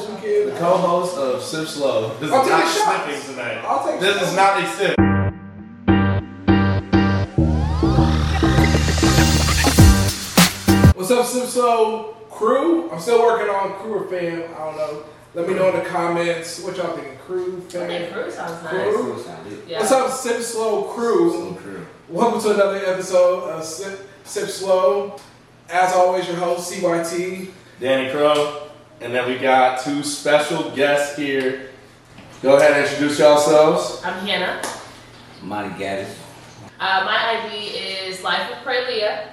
[0.00, 0.52] this weekend.
[0.52, 2.14] The co-host of Sip Slow.
[2.18, 3.06] This is I'll take not a shot.
[3.10, 3.58] sipping tonight.
[3.64, 4.28] I'll take This shots.
[4.30, 4.94] is not a sip.
[10.94, 12.90] What's up, Sip Slow crew?
[12.90, 14.42] I'm still working on crew or fam.
[14.54, 15.04] I don't know.
[15.34, 17.16] Let me know in the comments what y'all thinking.
[17.18, 18.12] Crew, I think fam.
[18.12, 18.72] fruit sounds nice.
[18.94, 19.24] Crew?
[19.68, 19.78] Yeah.
[19.78, 21.56] What's up, Sip Slow crew?
[21.62, 21.86] True.
[22.08, 25.16] Welcome to another episode of Sip, Sip Slow.
[25.70, 27.50] As always, your host CYT.
[27.80, 28.67] Danny Crow.
[29.00, 31.70] And then we got two special guests here.
[32.42, 34.02] Go ahead and introduce yourselves.
[34.04, 34.60] I'm Hannah.
[35.42, 36.14] Monty Gaddis.
[36.80, 39.28] Uh, my ID is Life with Prelia.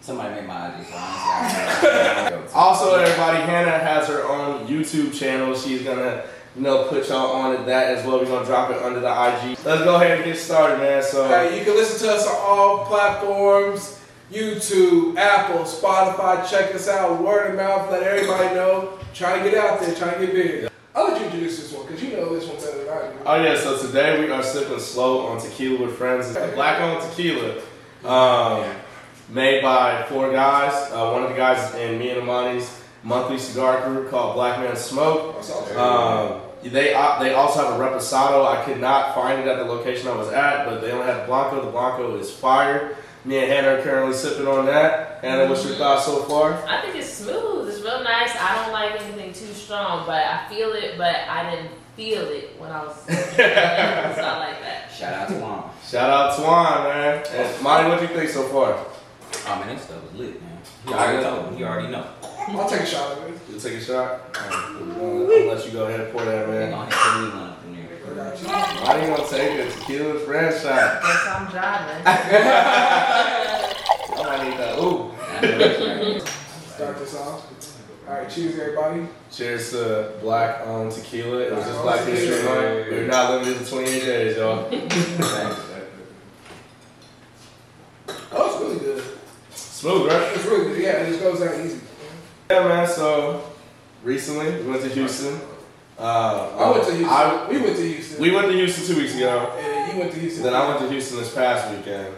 [0.00, 5.56] Somebody made my ID, so I Also, everybody, Hannah has her own YouTube channel.
[5.56, 8.18] She's gonna, you know, put y'all on to that as well.
[8.18, 9.58] We're gonna drop it under the IG.
[9.64, 11.02] Let's go ahead and get started, man.
[11.02, 13.98] So, Hey, you can listen to us on all platforms
[14.30, 16.48] YouTube, Apple, Spotify.
[16.48, 17.22] Check us out.
[17.22, 17.90] Word of mouth.
[17.90, 18.98] Let everybody know.
[19.12, 19.94] Trying to get out there.
[19.94, 20.70] Trying to get big.
[20.94, 23.18] I'll let you introduce this one because you know this one better than I do.
[23.26, 26.28] oh yeah, so today we are sipping slow on tequila with friends.
[26.28, 27.60] It's a black owned tequila.
[28.04, 28.72] Um,
[29.28, 30.72] made by four guys.
[30.92, 34.60] Uh, one of the guys is in me and Amani's monthly cigar group called Black
[34.60, 35.36] Man Smoke.
[35.76, 38.46] Um, they uh, they also have a reposado.
[38.46, 41.26] I could not find it at the location I was at, but they only have
[41.26, 41.64] Blanco.
[41.64, 42.96] The Blanco is fire.
[43.24, 45.20] Me and Hannah are currently sipping on that.
[45.22, 46.62] Hannah, what's your thoughts so far?
[46.68, 47.68] I think it's smooth.
[47.70, 48.36] It's real nice.
[48.38, 50.98] I don't like anything too strong, but I feel it.
[50.98, 52.96] But I didn't feel it when I was.
[53.06, 54.92] so I like that.
[54.94, 55.70] Shout out to Mom.
[55.88, 57.24] Shout out Twan, man.
[57.30, 58.84] And Monty, what do you think so far?
[59.46, 60.58] Oh man, that stuff was lit, man.
[60.86, 61.56] He oh, already told me.
[61.58, 62.06] He already know.
[62.48, 63.40] I'll take a shot of it.
[63.50, 64.36] You take a shot.
[64.36, 67.53] Alright, I'm gonna let you go ahead and pour that, They man.
[68.14, 69.00] Gonna hit me one up in there.
[69.00, 71.02] You gonna take a tequila friend shot?
[71.02, 72.02] Guess I'm driving.
[74.16, 74.78] I might need that.
[74.78, 75.12] Ooh.
[75.12, 76.22] I know that's right.
[76.74, 77.46] Start this off.
[78.06, 79.08] All right, cheers, everybody.
[79.30, 81.38] Cheers to black on tequila.
[81.38, 82.90] It was just Black History Month.
[82.90, 84.68] We're not limited to 28 days, y'all.
[84.70, 85.60] Thanks.
[88.30, 89.04] Oh, it's really good.
[89.54, 90.32] Smooth, right?
[90.34, 90.82] It's really good.
[90.82, 91.80] Yeah, it just goes down easy.
[92.50, 92.86] Yeah, man.
[92.86, 93.42] So
[94.02, 95.40] recently we went to Houston.
[95.98, 97.08] Uh, I went to Houston.
[97.08, 98.20] I- we went to Houston.
[98.20, 99.52] we went to Houston two weeks ago.
[99.58, 100.42] and you went to Houston.
[100.42, 102.14] Then I went to Houston this past weekend.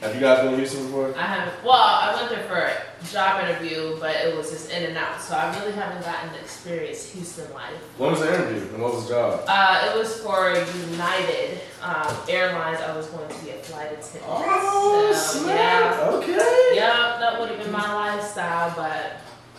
[0.00, 1.12] Have you guys been to Houston before?
[1.18, 1.64] I haven't.
[1.64, 5.20] Well, I went there for a job interview, but it was just in and out,
[5.20, 7.74] so I really haven't gotten to experience Houston life.
[7.96, 9.42] When was the interview and what was the job?
[9.48, 10.54] Uh, it was for
[10.90, 12.78] United um, Airlines.
[12.80, 14.22] I was going to be a flight attendant.
[14.24, 15.96] Oh, so, snap.
[15.96, 16.10] yeah.
[16.10, 16.70] Okay.
[16.74, 19.16] Yep, that would have been my lifestyle, but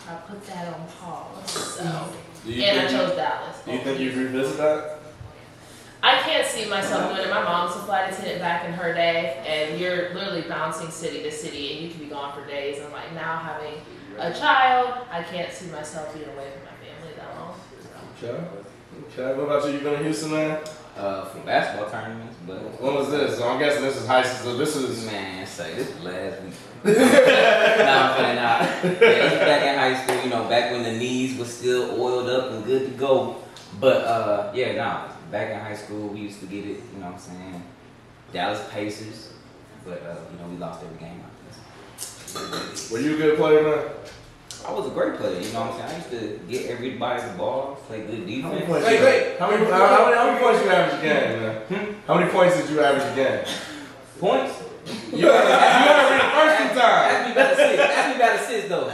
[0.10, 1.52] I put that on pause.
[1.52, 1.84] So,
[2.50, 3.62] Do you, and I think, chose Dallas.
[3.64, 5.00] do you think you'd revisit that?
[6.02, 7.30] I can't see myself doing it.
[7.30, 11.32] My mom's a flight attendant back in her day, and you're literally bouncing city to
[11.32, 12.80] city, and you can be gone for days.
[12.80, 13.76] And like now having
[14.18, 17.56] a child, I can't see myself being away from my family that long.
[18.18, 18.48] Okay.
[19.14, 19.38] Okay.
[19.38, 19.74] What about you?
[19.74, 20.60] You been to Houston, man?
[20.98, 23.38] Uh, for basketball tournaments, but When was this?
[23.38, 24.54] So I'm guessing this is high school.
[24.54, 25.06] So this is.
[25.06, 26.54] man, say this was last week.
[26.84, 28.62] no, I'm playing out.
[28.62, 30.24] Yeah, this was back in high school.
[30.24, 30.89] You know, back when the
[31.40, 33.36] knees were still oiled up and good to go.
[33.80, 35.08] But uh, yeah, nah.
[35.32, 36.82] Back in high school, we used to get it.
[36.94, 37.64] You know what I'm saying?
[38.34, 39.30] Dallas Pacers,
[39.86, 43.80] but uh, you know we lost every game after Were you a good player, man?
[44.68, 45.90] I was a great player, you know what I'm saying?
[45.90, 48.68] I used to get everybody the ball, play good How many defense.
[48.68, 48.86] points?
[48.88, 49.40] Wait, you- wait.
[49.40, 51.56] How many, how, how many, how many points you average a game, man?
[51.70, 51.86] Hmm?
[52.06, 53.40] How many points did you average a game?
[54.20, 54.54] Points?
[55.14, 55.86] You gotta, you
[56.20, 57.06] the first two times.
[57.10, 57.80] Ask me about assists.
[57.80, 58.88] Ask me about assists though.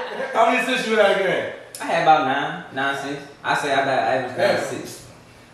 [0.32, 1.52] How many assists you had a game?
[1.80, 3.26] I had about nine, nine assists.
[3.42, 4.46] I say I got average Yeah.
[4.52, 5.06] nine assists.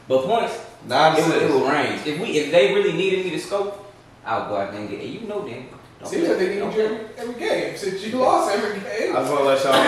[0.09, 0.55] But points,
[0.87, 1.55] Nine it would, it assists.
[1.55, 2.01] would range.
[2.07, 3.93] If we, if they really needed me to scope,
[4.25, 5.01] I would go out there and get.
[5.01, 5.07] it.
[5.07, 5.69] you know, then.
[6.01, 9.17] don't Seems like they need you every, every game since you lost every game.
[9.17, 9.83] I just want to let y'all know.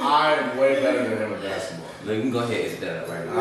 [0.06, 1.88] I'm way better than him at basketball.
[2.04, 3.32] Look, you can go ahead and hit that up right now.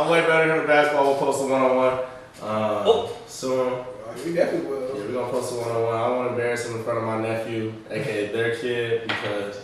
[0.00, 1.04] I'm way better than him at basketball.
[1.06, 1.98] We'll post a one on one.
[2.42, 3.10] Oh.
[3.26, 3.84] Soon.
[4.24, 4.80] We definitely will.
[4.96, 5.94] Yeah, we're gonna post a one on one.
[5.96, 9.60] I don't want to embarrass him in front of my nephew, aka their kid, because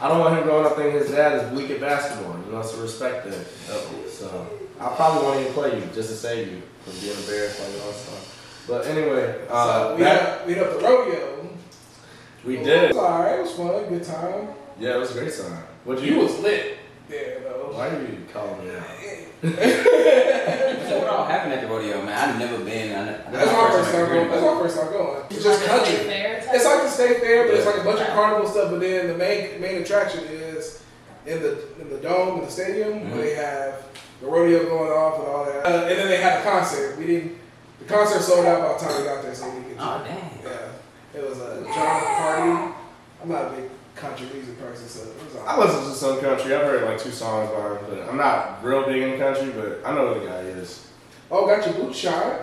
[0.00, 2.38] I don't want him growing up thinking his dad is weak at basketball.
[2.46, 3.46] You know, so respect that.
[4.10, 4.46] So
[4.80, 7.82] I probably won't even play you just to save you from being embarrassed by your
[7.86, 8.20] own son.
[8.68, 11.48] But anyway, uh, so we that- had we had the rodeo.
[12.44, 12.88] we It did.
[12.94, 13.38] was alright.
[13.38, 13.84] It was fun.
[13.88, 14.48] Good time.
[14.78, 15.62] Yeah, it was a great time.
[15.84, 16.20] What You you?
[16.20, 16.78] was lit
[17.08, 17.70] there though.
[17.72, 18.84] Why are you calling me out?
[19.42, 22.16] So what all happened at the rodeo, man?
[22.30, 22.96] I've never been.
[22.96, 24.28] I ne- That's my first time going.
[24.30, 25.22] That's my first time going.
[25.30, 25.94] It's just Like a country.
[25.96, 26.42] state fair?
[26.54, 28.70] It's like the state fair, but it's like a bunch of carnival stuff.
[28.70, 30.82] But then the main main attraction is
[31.26, 33.10] in the in the dome in the stadium Mhm.
[33.12, 33.82] where they have
[34.20, 35.66] the rodeo going off and all that.
[35.66, 36.96] Uh, and then they had a concert.
[36.98, 37.38] We didn't.
[37.80, 39.82] The concert sold out by the time we got there, so we didn't get to.
[39.84, 40.30] Oh dang.
[40.44, 42.72] Yeah, it was a Jon Pardi
[43.22, 45.48] I'm not a big country music person, so it was all.
[45.48, 46.54] I listen to some country.
[46.54, 49.50] I've heard like two songs by him, but I'm not real big in country.
[49.50, 50.86] But I know who the guy is.
[51.30, 52.40] Oh, got your boots shined.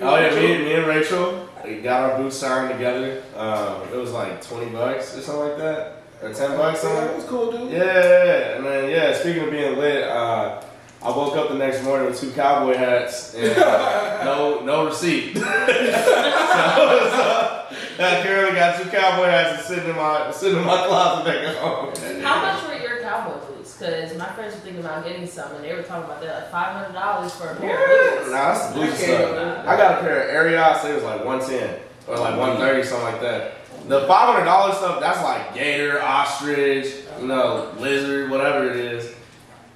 [0.00, 3.22] Oh yeah, me, me and Rachel we got our boots signed together.
[3.36, 6.82] Um, it was like twenty bucks or something like that, or ten bucks.
[6.82, 7.72] Yeah, that was cool, dude.
[7.72, 8.56] Yeah, yeah, yeah.
[8.56, 9.14] and then yeah.
[9.14, 10.62] Speaking of being lit, uh,
[11.02, 13.56] I woke up the next morning with two cowboy hats and
[14.24, 15.36] no no receipt.
[15.36, 17.51] so, so
[17.98, 21.56] I currently got two cowboy hats sitting in my sitting in my closet back at
[21.56, 22.22] home.
[22.22, 23.76] How much were your cowboy boots?
[23.76, 26.50] Because my friends were thinking about getting some, and they were talking about that like
[26.50, 28.30] five hundred dollars for a pair of boots.
[28.30, 29.66] Nah, that's the bougie I stuff.
[29.66, 30.84] I got a pair of Ariats.
[30.84, 33.54] It was like one ten or like one thirty, something like that.
[33.88, 39.14] The five hundred dollars stuff, that's like gator, ostrich, you know, lizard, whatever it is.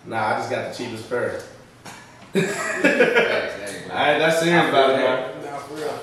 [0.07, 1.43] Nah, I just got the cheapest pair.
[2.37, 5.45] I ain't that serious about it, man.
[5.45, 6.01] Nah, for real.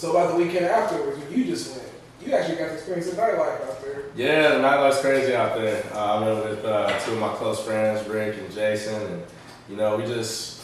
[0.00, 1.86] So about the weekend afterwards, when you just went,
[2.24, 4.04] you actually got to experience the nightlife out there.
[4.16, 5.84] Yeah, the nightlife's crazy out there.
[5.92, 9.22] Uh, I went with uh, two of my close friends, Rick and Jason, and
[9.68, 10.62] you know we just,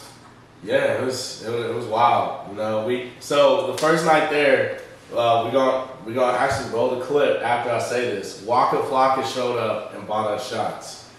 [0.63, 2.49] yeah, it was it was, it was wild.
[2.49, 4.81] You know, we so the first night there,
[5.15, 8.41] uh, we gonna we gonna actually roll the clip after I say this.
[8.41, 11.11] Waka Flocka showed up and bought us shots.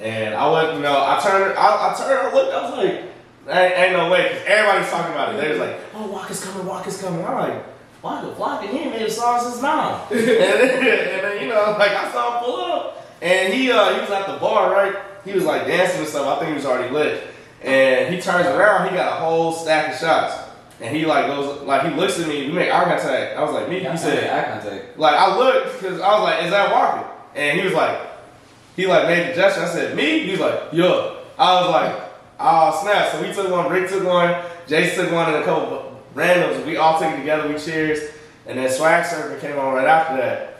[0.00, 3.14] And I went, you know, I turned, I, I turned, I looked, I was like,
[3.48, 5.40] ain't, ain't no way, because everybody's talking about it.
[5.40, 7.24] They was like, oh, Waka's coming, Waka's coming.
[7.24, 7.64] I'm like,
[8.02, 10.06] Waka Flocka, he ain't made a song since now.
[10.10, 13.94] and, then, and then, you know, like, I saw him pull up, and he, uh,
[13.94, 14.94] he was at the bar, right?
[15.24, 16.26] He was like dancing and stuff.
[16.26, 17.28] I think he was already lit.
[17.62, 20.44] And he turns around, he got a whole stack of shots.
[20.80, 23.38] And he like goes, like he looks at me, we make eye contact.
[23.38, 23.78] I was like, me?
[23.78, 24.98] He said, eye contact.
[24.98, 27.98] like I looked because I was like, "Is that Waka?" And he was like,
[28.76, 29.62] he like made the gesture.
[29.62, 32.03] I said, "Me?" He was like, "Yo." I was like,
[32.40, 33.70] "Oh snap!" So we took one.
[33.70, 34.34] Rick took one.
[34.66, 36.64] Jason took one, and a couple of randoms.
[36.66, 37.48] We all took it together.
[37.48, 38.00] We cheers,
[38.46, 40.50] and then swag surfing came on right after that.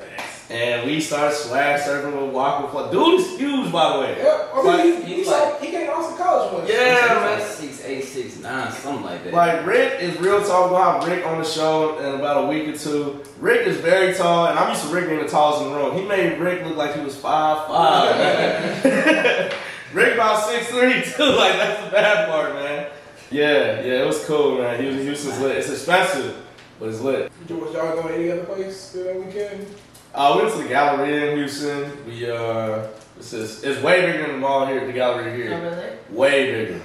[0.50, 2.68] And we started swag surfing with Waka.
[2.68, 4.16] Flo- Dude is huge, by the way.
[4.18, 4.50] Yep.
[4.54, 6.68] I mean, Like, he, he, he's saw, like- he came to Austin College once.
[6.70, 7.40] Yeah, man.
[7.40, 9.32] Six eight six nine, something like that.
[9.32, 10.68] Like Rick is real tall.
[10.68, 13.22] We'll have Rick on the show in about a week or two.
[13.40, 15.96] Rick is very tall, and I'm used to Rick being the tallest in the room.
[15.96, 19.54] He made Rick look like he was five five.
[19.94, 21.32] Rick about six three too.
[21.36, 22.90] Like that's the bad part, man.
[23.30, 24.80] Yeah, yeah, it was cool, man.
[24.80, 25.56] Houston, Houston's lit.
[25.56, 26.36] It's expensive,
[26.78, 27.32] but it's lit.
[27.48, 29.66] Was y'all going any other place that weekend?
[30.14, 32.06] Uh, we went to the Galleria in Houston.
[32.06, 32.86] We uh,
[33.16, 34.86] this is it's way bigger than the mall here.
[34.86, 36.16] The Galleria Oh, here, really?
[36.16, 36.80] way bigger.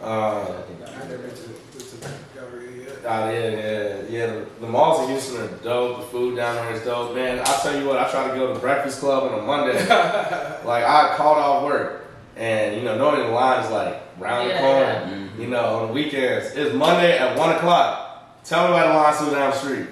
[0.00, 0.40] Uh,
[0.86, 2.86] I've never been the, to the gallery.
[3.04, 4.26] Oh yeah, yeah, yeah.
[4.28, 5.98] The, the malls in Houston are dope.
[6.00, 7.40] The food down there is dope, man.
[7.40, 9.78] I tell you what, I try to go to the Breakfast Club on a Monday.
[10.64, 12.06] like I called off work,
[12.40, 15.06] and you know, normally the line is like round the Yeah, corner.
[15.06, 15.38] Mhm.
[15.40, 18.42] You know, on the weekends, it's Monday at one o'clock.
[18.44, 19.86] Tell me why the line's still down the street.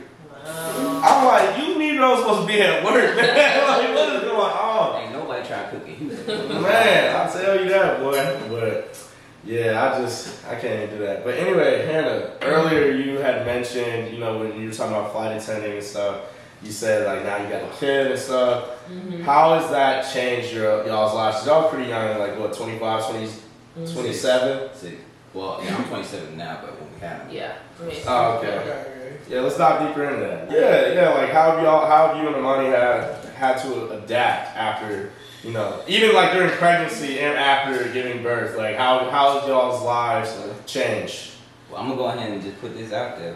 [0.44, 1.00] Wow.
[1.04, 3.68] I'm like, you need those supposed to be at work, man.
[3.68, 5.02] like, what is going on?
[5.02, 6.62] Ain't nobody try to cook in Houston.
[6.62, 8.38] Man, I tell you that, boy.
[8.48, 8.98] But
[9.44, 11.24] yeah, I just I can't do that.
[11.24, 15.36] But anyway, Hannah, earlier you had mentioned, you know, when you were talking about flight
[15.36, 16.16] attending and stuff,
[16.62, 18.64] you said like now you got a kid and stuff.
[18.90, 19.22] Mhm.
[19.22, 21.46] How has that changed your y'all's lives?
[21.46, 23.26] Y'all pretty young, like what, 25, 20,
[23.80, 23.92] Mhm.
[23.94, 24.68] 27?
[24.74, 24.94] Six.
[25.34, 27.20] Well, yeah, I'm 27 now, but when we had.
[27.30, 27.52] Yeah.
[28.08, 28.48] Oh, okay.
[28.48, 28.84] Okay, okay.
[29.28, 30.50] Yeah, let's dive deeper into that.
[30.50, 31.08] Yeah, yeah.
[31.10, 35.10] Like how have y'all, how have you and Amani had had to adapt after,
[35.44, 38.56] you know, even like during pregnancy and after giving birth?
[38.56, 40.34] Like how how has y'all's lives
[40.66, 41.32] changed?
[41.70, 43.34] Well, I'm gonna go ahead and just put this out there.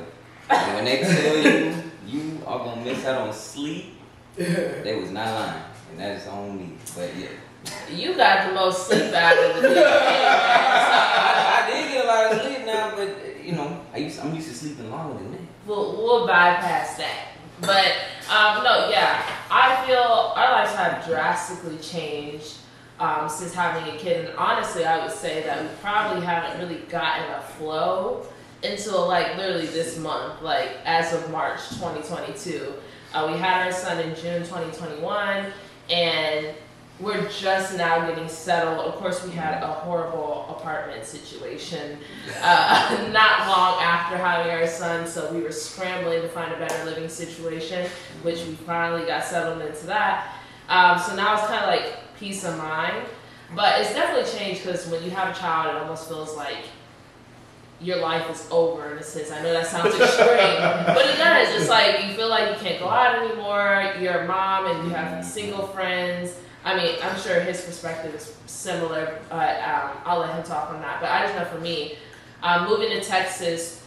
[0.49, 1.75] And when they tell you
[2.06, 3.94] you are gonna miss out on sleep,
[4.37, 6.73] they was not lying, and that is on me.
[6.94, 7.28] But yeah,
[7.90, 9.76] You got the most sleep out of the group.
[9.87, 14.35] I, I did get a lot of sleep now, but you know, I used I'm
[14.35, 15.40] used to sleeping longer than that.
[15.66, 17.28] We'll, we'll bypass that.
[17.61, 17.92] But
[18.28, 22.56] um, no, yeah, I feel our lives have drastically changed
[22.99, 24.26] um, since having a kid.
[24.26, 28.26] And honestly, I would say that we probably haven't really gotten a flow
[28.64, 32.75] until like literally this month, like as of March 2022.
[33.14, 35.47] Uh, we had our son in June 2021,
[35.90, 36.54] and
[36.99, 38.78] we're just now getting settled.
[38.87, 41.99] Of course, we had a horrible apartment situation
[42.40, 46.85] uh, not long after having our son, so we were scrambling to find a better
[46.85, 47.88] living situation,
[48.23, 50.37] which we finally got settled into that.
[50.69, 53.04] Um, so now it's kind of like peace of mind,
[53.54, 56.64] but it's definitely changed because when you have a child, it almost feels like
[57.82, 59.30] your life is over in a sense.
[59.30, 60.26] I know that sounds extreme,
[60.86, 61.60] but it does.
[61.60, 63.94] It's like you feel like you can't go out anymore.
[64.00, 66.36] You're a mom and you have single friends.
[66.64, 70.80] I mean, I'm sure his perspective is similar, but um, I'll let him talk on
[70.80, 71.00] that.
[71.00, 71.96] But I just know for me,
[72.42, 73.82] um, moving to Texas,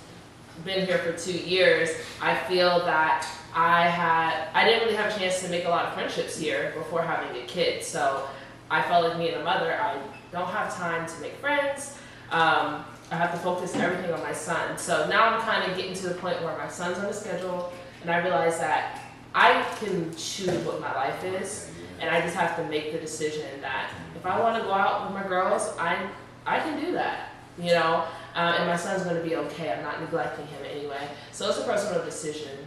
[0.66, 1.90] been here for two years,
[2.22, 5.86] I feel that I had I didn't really have a chance to make a lot
[5.86, 7.84] of friendships here before having a kid.
[7.84, 8.28] So
[8.70, 9.98] I felt like me and a mother, I
[10.32, 11.98] don't have time to make friends.
[12.32, 14.78] Um, I have to focus everything on my son.
[14.78, 17.72] So now I'm kind of getting to the point where my son's on the schedule,
[18.02, 19.02] and I realize that
[19.34, 21.70] I can choose what my life is,
[22.00, 25.06] and I just have to make the decision that if I want to go out
[25.06, 26.08] with my girls, I
[26.46, 28.06] I can do that, you know.
[28.36, 29.72] Uh, and my son's going to be okay.
[29.72, 31.08] I'm not neglecting him anyway.
[31.32, 32.58] So it's a personal decision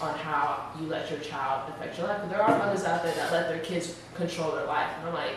[0.00, 2.18] on how you let your child affect your life.
[2.20, 5.14] But there are mothers out there that let their kids control their life, and I'm
[5.14, 5.34] like,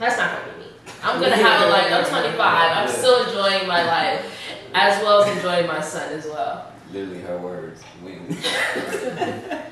[0.00, 0.66] that's not gonna be me.
[1.02, 1.92] I'm gonna have a life.
[1.92, 2.38] I'm 25.
[2.40, 4.34] I'm still enjoying my life,
[4.74, 6.72] as well as enjoying my son as well.
[6.92, 7.82] Literally her words.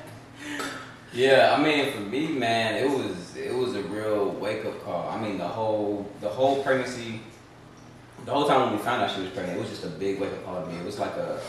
[1.11, 5.09] Yeah, I mean, for me, man, it was it was a real wake up call.
[5.09, 7.21] I mean, the whole the whole pregnancy,
[8.25, 10.19] the whole time when we found out she was pregnant, it was just a big
[10.19, 10.77] wake up call to me.
[10.77, 11.41] It was like a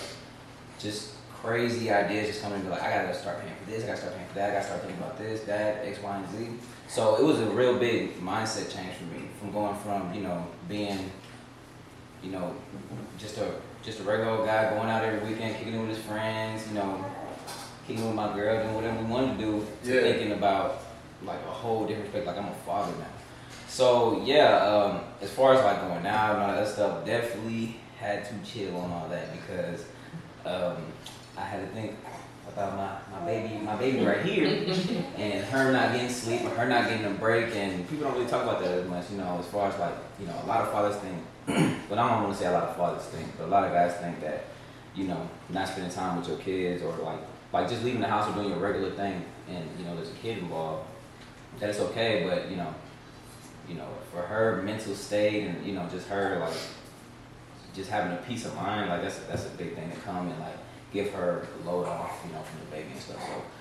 [0.79, 3.89] just crazy ideas just coming to be like, I gotta start paying for this, I
[3.89, 6.31] gotta start paying for that, I gotta start thinking about this, that, X, Y, and
[6.31, 6.49] Z.
[6.91, 10.45] So it was a real big mindset change for me from going from you know
[10.69, 11.13] being,
[12.21, 12.53] you know,
[13.17, 13.49] just a
[13.85, 16.75] just a regular old guy going out every weekend, kicking it with his friends, you
[16.75, 17.05] know,
[17.87, 20.01] kicking it with my girl, doing whatever we wanted to do, to Yeah.
[20.01, 20.81] thinking about
[21.25, 22.27] like a whole different perspective.
[22.35, 23.07] Like I'm a father now.
[23.69, 28.25] So yeah, um, as far as like going out and all that stuff, definitely had
[28.25, 29.85] to chill on all that because
[30.45, 30.83] um,
[31.39, 31.95] I had to think
[32.49, 33.27] about my, my oh.
[33.27, 34.47] baby, my baby right here,
[35.17, 38.29] and her not getting sleep, or her not getting a break, and people don't really
[38.29, 40.61] talk about that as much, you know, as far as like, you know, a lot
[40.61, 41.19] of fathers think,
[41.89, 43.73] but I don't want to say a lot of fathers think, but a lot of
[43.73, 44.45] guys think that,
[44.95, 47.21] you know, not spending time with your kids or like,
[47.53, 50.15] like just leaving the house or doing your regular thing, and you know, there's a
[50.15, 50.87] kid involved,
[51.59, 52.75] that's okay, but you know,
[53.69, 56.57] you know, for her mental state and you know, just her like,
[57.75, 60.41] just having a peace of mind, like that's that's a big thing to come and
[60.41, 60.57] like
[60.93, 63.17] give her a load off, you know, from the baby and stuff.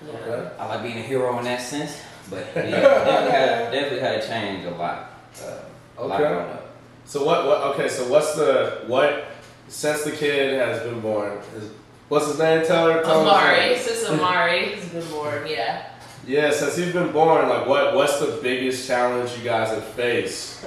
[0.06, 0.50] So Okay.
[0.58, 1.96] I like being a hero in that sense,
[2.28, 5.10] but yeah, definitely had definitely had to change a lot.
[5.44, 5.58] Uh,
[5.98, 6.28] a lot Okay.
[6.32, 6.66] growing up.
[7.04, 7.46] So what?
[7.46, 7.58] What?
[7.74, 7.88] Okay.
[7.88, 9.26] So what's the what?
[9.68, 11.70] Since the kid has been born, is,
[12.08, 12.66] what's his name?
[12.66, 13.02] Tell her.
[13.02, 13.78] Tell him his Amari, name.
[13.78, 15.46] sis Amari, he's been born.
[15.46, 15.86] Yeah.
[16.26, 16.50] Yeah.
[16.50, 17.94] Since he's been born, like what?
[17.94, 20.66] What's the biggest challenge you guys have faced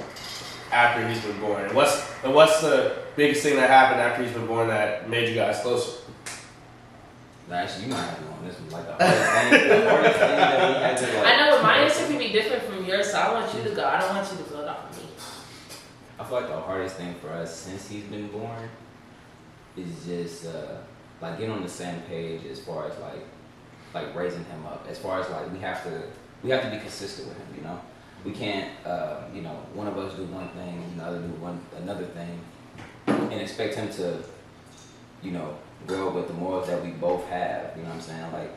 [0.72, 1.64] after he's been born?
[1.64, 5.28] And what's and what's the biggest thing that happened after he's been born that made
[5.28, 5.98] you guys closer?
[7.50, 8.70] Actually, you might have to on this one.
[8.70, 11.26] Like the hardest thing, the hardest thing that we had to like.
[11.26, 13.74] I know, but my answer can be different from yours, so I want you to
[13.74, 13.84] go.
[13.84, 15.08] I don't want you to build off of me.
[16.18, 18.68] I feel like the hardest thing for us since he's been born
[19.76, 20.76] is just uh,
[21.20, 23.26] like getting on the same page as far as like
[23.92, 24.86] like raising him up.
[24.88, 26.02] As far as like we have to
[26.42, 27.46] we have to be consistent with him.
[27.56, 27.80] You know,
[28.24, 31.60] we can't uh, you know one of us do one thing, and another do one
[31.76, 32.40] another thing,
[33.06, 34.22] and expect him to
[35.22, 37.76] you know grow with the morals that we both have.
[37.76, 38.32] You know what I'm saying?
[38.32, 38.50] Like.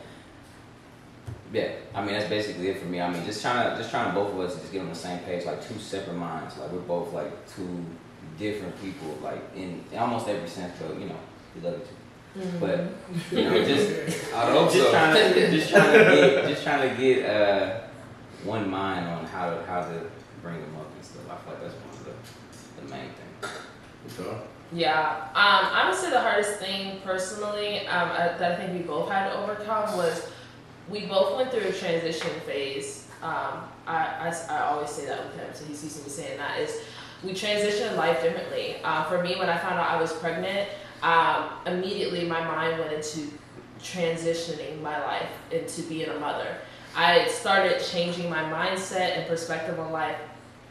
[1.53, 2.99] Yeah, I mean that's basically it for me.
[2.99, 4.95] I mean, just trying to just trying to both of us just get on the
[4.95, 6.57] same page, like two separate minds.
[6.57, 7.85] Like we're both like two
[8.37, 10.73] different people, like in, in almost every sense.
[10.79, 11.15] But you know,
[11.55, 11.97] we love each other.
[12.59, 14.91] But you know, just I hope just so.
[14.91, 17.79] trying to just trying to get just trying to get uh,
[18.43, 20.01] one mind on how to how to
[20.41, 21.21] bring them up and stuff.
[21.29, 24.19] I feel like that's one of the, the main things.
[24.19, 24.41] Okay.
[24.73, 28.79] Yeah, um, I would say the hardest thing personally um, uh, that I think we
[28.79, 30.29] both had to overcome was
[30.89, 33.07] we both went through a transition phase.
[33.21, 36.37] Um, I, I, I always say that with him, so he's used to me saying
[36.37, 36.81] that is
[37.23, 38.75] we transitioned life differently.
[38.83, 40.67] Uh, for me, when I found out I was pregnant,
[41.01, 43.31] um, immediately my mind went into
[43.81, 46.57] transitioning my life into being a mother.
[46.95, 50.17] I started changing my mindset and perspective on life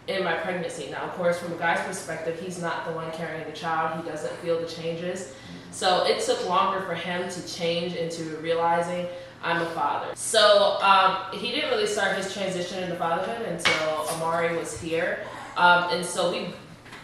[0.09, 0.89] in my pregnancy.
[0.91, 4.03] Now, of course, from a guy's perspective, he's not the one carrying the child.
[4.03, 5.35] He doesn't feel the changes.
[5.71, 9.07] So it took longer for him to change into realizing
[9.43, 10.13] I'm a father.
[10.15, 15.21] So um, he didn't really start his transition into fatherhood until Amari was here.
[15.57, 16.49] Um, and so we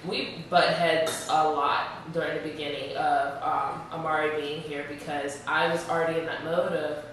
[0.05, 5.71] we butt heads a lot during the beginning of um, Amari being here because I
[5.73, 7.05] was already in that mode of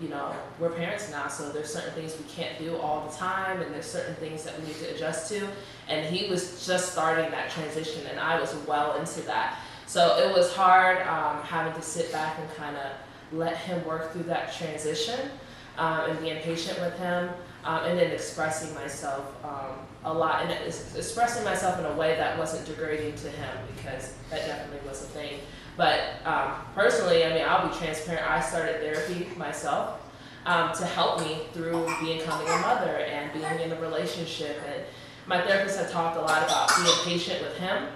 [0.00, 3.62] you know, we're parents now, so there's certain things we can't do all the time,
[3.62, 5.46] and there's certain things that we need to adjust to.
[5.88, 9.58] And he was just starting that transition, and I was well into that.
[9.86, 14.12] So it was hard um, having to sit back and kind of let him work
[14.12, 15.30] through that transition
[15.78, 17.28] um, and being patient with him,
[17.64, 20.52] um, and then expressing myself um, a lot, and
[20.96, 25.06] expressing myself in a way that wasn't degrading to him because that definitely was a
[25.06, 25.38] thing.
[25.76, 28.28] But um, personally, I mean, I'll be transparent.
[28.30, 30.00] I started therapy myself
[30.46, 34.60] um, to help me through becoming a mother and being in a relationship.
[34.68, 34.84] And
[35.26, 37.88] my therapist had talked a lot about being patient with him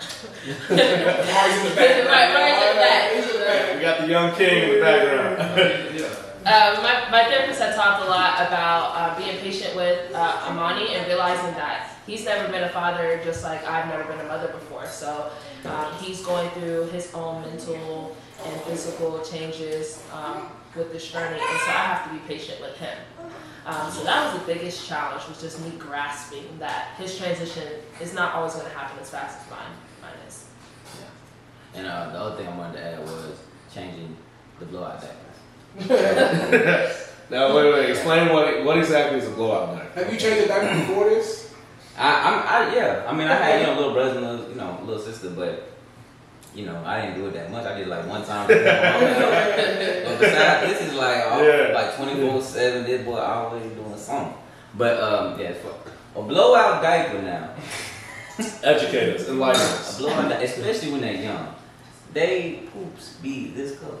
[0.00, 2.06] Mari's in the back.
[2.06, 3.12] Right, Mari's in the back.
[3.12, 3.74] He's in the back.
[3.74, 6.33] We got the young king in the background.
[6.46, 10.94] Uh, my, my therapist had talked a lot about uh, being patient with uh, Amani
[10.94, 14.48] and realizing that he's never been a father just like I've never been a mother
[14.48, 14.86] before.
[14.86, 15.30] So
[15.64, 21.60] um, he's going through his own mental and physical changes um, with this journey, and
[21.60, 22.98] so I have to be patient with him.
[23.64, 27.68] Um, so that was the biggest challenge, was just me grasping that his transition
[28.02, 29.60] is not always going to happen as fast as mine,
[30.02, 30.44] mine is.
[31.74, 33.38] And uh, the other thing I wanted to add was
[33.72, 34.14] changing
[34.58, 35.33] the blowout diapers.
[37.30, 37.90] now wait, wait.
[37.90, 40.00] Explain what what exactly is a blowout diaper?
[40.00, 41.52] Have you changed a diaper before this?
[41.96, 43.04] I, I'm, I, yeah.
[43.08, 45.70] I mean, I had you know little brothers and little, you know little sister, but
[46.54, 47.64] you know I didn't do it that much.
[47.66, 48.46] I did like one time.
[48.48, 48.56] but
[50.20, 51.72] besides, this is like all, Yeah.
[51.74, 52.84] like twenty four seven.
[52.84, 54.34] This boy always doing something.
[54.76, 55.74] But um, yeah, for
[56.20, 57.50] a blowout diaper now.
[58.64, 59.98] Educate us, enlighten A us.
[59.98, 61.54] blowout, di- especially when they're young,
[62.12, 63.98] they poops be this color.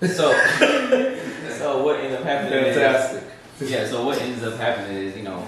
[0.00, 0.32] So,
[1.58, 2.64] so what ends up happening?
[2.64, 3.24] is- Fantastic.
[3.68, 5.46] yeah, so what ends up happening is, you know,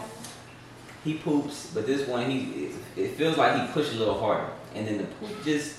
[1.05, 4.49] he poops, but this one, he it, it feels like he pushed a little harder.
[4.75, 5.77] And then the poop just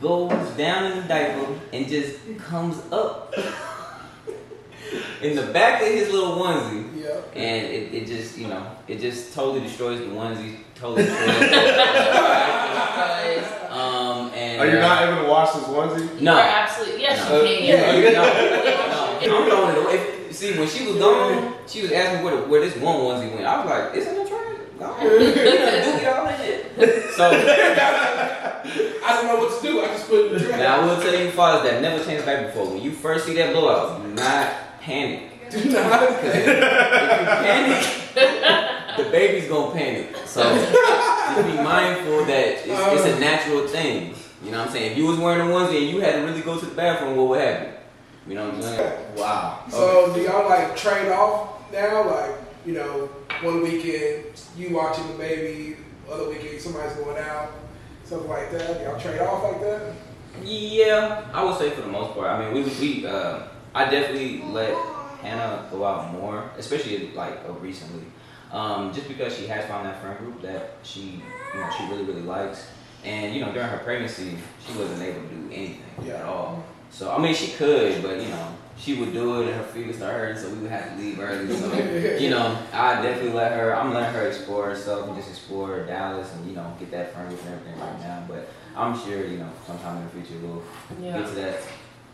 [0.00, 3.34] goes down in the diaper and just comes up
[5.22, 7.02] in the back of his little onesie.
[7.02, 7.20] Yeah.
[7.34, 11.54] And it, it just, you know, it just totally destroys the onesie, totally destroys the
[13.74, 16.14] Um, and Are you uh, not able to wash this onesie?
[16.18, 16.36] You No.
[17.14, 17.98] Are absolutely, yes, No.
[17.98, 18.12] you can.
[19.22, 19.28] Yeah.
[19.28, 19.88] no, no.
[19.88, 20.00] I'm it.
[20.00, 23.32] If- See, when she was gone, she was asking where, the, where this one onesie
[23.32, 23.46] went.
[23.46, 24.58] I was like, it's in the trash.
[24.80, 25.00] Gone.
[26.02, 26.60] You all that shit.
[27.14, 29.80] So, I don't know what to do.
[29.80, 30.58] I just put it in the trash.
[30.58, 32.66] now I will tell you fathers that never changed back before.
[32.70, 35.30] When you first see that blowout, do not panic.
[35.50, 36.02] Do not.
[36.02, 36.52] If, you
[37.46, 40.16] panic, the baby's gonna panic.
[40.26, 44.14] So, just be mindful that it's, it's a natural thing.
[44.44, 44.92] You know what I'm saying?
[44.92, 47.16] If you was wearing a onesie and you had to really go to the bathroom,
[47.16, 47.74] what would happen?
[48.28, 49.16] You know what I'm saying?
[49.16, 49.64] Wow.
[49.70, 52.06] So do y'all like trade off now?
[52.10, 53.06] Like, you know,
[53.42, 55.76] one weekend you watching the baby,
[56.10, 57.52] other weekend somebody's going out,
[58.04, 58.82] something like that.
[58.82, 59.94] Y'all trade off like that?
[60.42, 62.28] Yeah, I would say for the most part.
[62.28, 64.74] I mean, we we uh, I definitely let
[65.22, 68.04] Hannah go out more, especially like uh, recently,
[68.52, 71.22] um, just because she has found that friend group that she
[71.54, 72.66] you know she really really likes,
[73.04, 74.36] and you know during her pregnancy
[74.66, 76.14] she wasn't able to do anything Yeah.
[76.14, 76.64] at all.
[76.90, 79.86] So I mean she could, but you know she would do it and her feet
[79.86, 81.54] would start hurting, so we would have to leave early.
[81.54, 81.72] So
[82.18, 83.74] you know I definitely let her.
[83.76, 87.28] I'm letting her explore herself and just explore Dallas and you know get that friend
[87.28, 88.48] group and everything right now, but.
[88.76, 90.60] I'm sure, you know, sometime in the future we'll
[91.00, 91.16] Yeah.
[91.18, 91.60] get to that.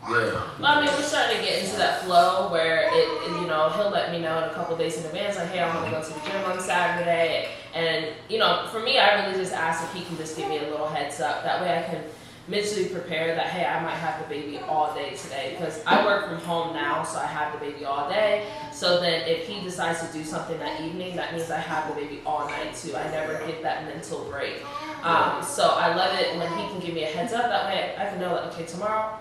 [0.03, 0.09] Yeah.
[0.11, 3.67] Well, I mean, we're starting to get into that flow where it, it- you know,
[3.69, 5.91] he'll let me know in a couple days in advance, like, hey, I want to
[5.91, 7.47] go to the gym on Saturday.
[7.73, 10.57] And, you know, for me, I really just ask if he can just give me
[10.57, 11.43] a little heads up.
[11.43, 12.03] That way I can
[12.47, 15.55] mentally prepare that, hey, I might have the baby all day today.
[15.57, 18.47] Because I work from home now, so I have the baby all day.
[18.73, 22.01] So then if he decides to do something that evening, that means I have the
[22.01, 22.95] baby all night too.
[22.95, 24.61] I never get that mental break.
[25.03, 27.43] Um, so I love it when he can give me a heads up.
[27.43, 29.17] That way I can know that, okay, tomorrow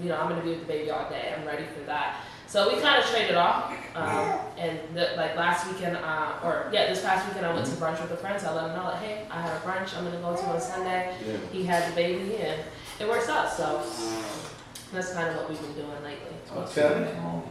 [0.00, 1.34] you know, I'm gonna be with the baby all day.
[1.36, 2.16] I'm ready for that.
[2.54, 3.74] So we kind of traded off.
[3.96, 7.72] Um, and the, like last weekend, uh, or yeah, this past weekend, I went to
[7.72, 8.40] brunch with a friend.
[8.40, 9.96] So I let him know, like, hey, I had a brunch.
[9.96, 11.16] I'm gonna go to on Sunday.
[11.26, 11.36] Yeah.
[11.50, 12.62] He had the baby, and
[13.00, 13.52] it works out.
[13.52, 13.82] So
[14.92, 16.36] that's kind of what we've been doing lately.
[16.56, 16.80] Okay.
[16.80, 17.48] That moment.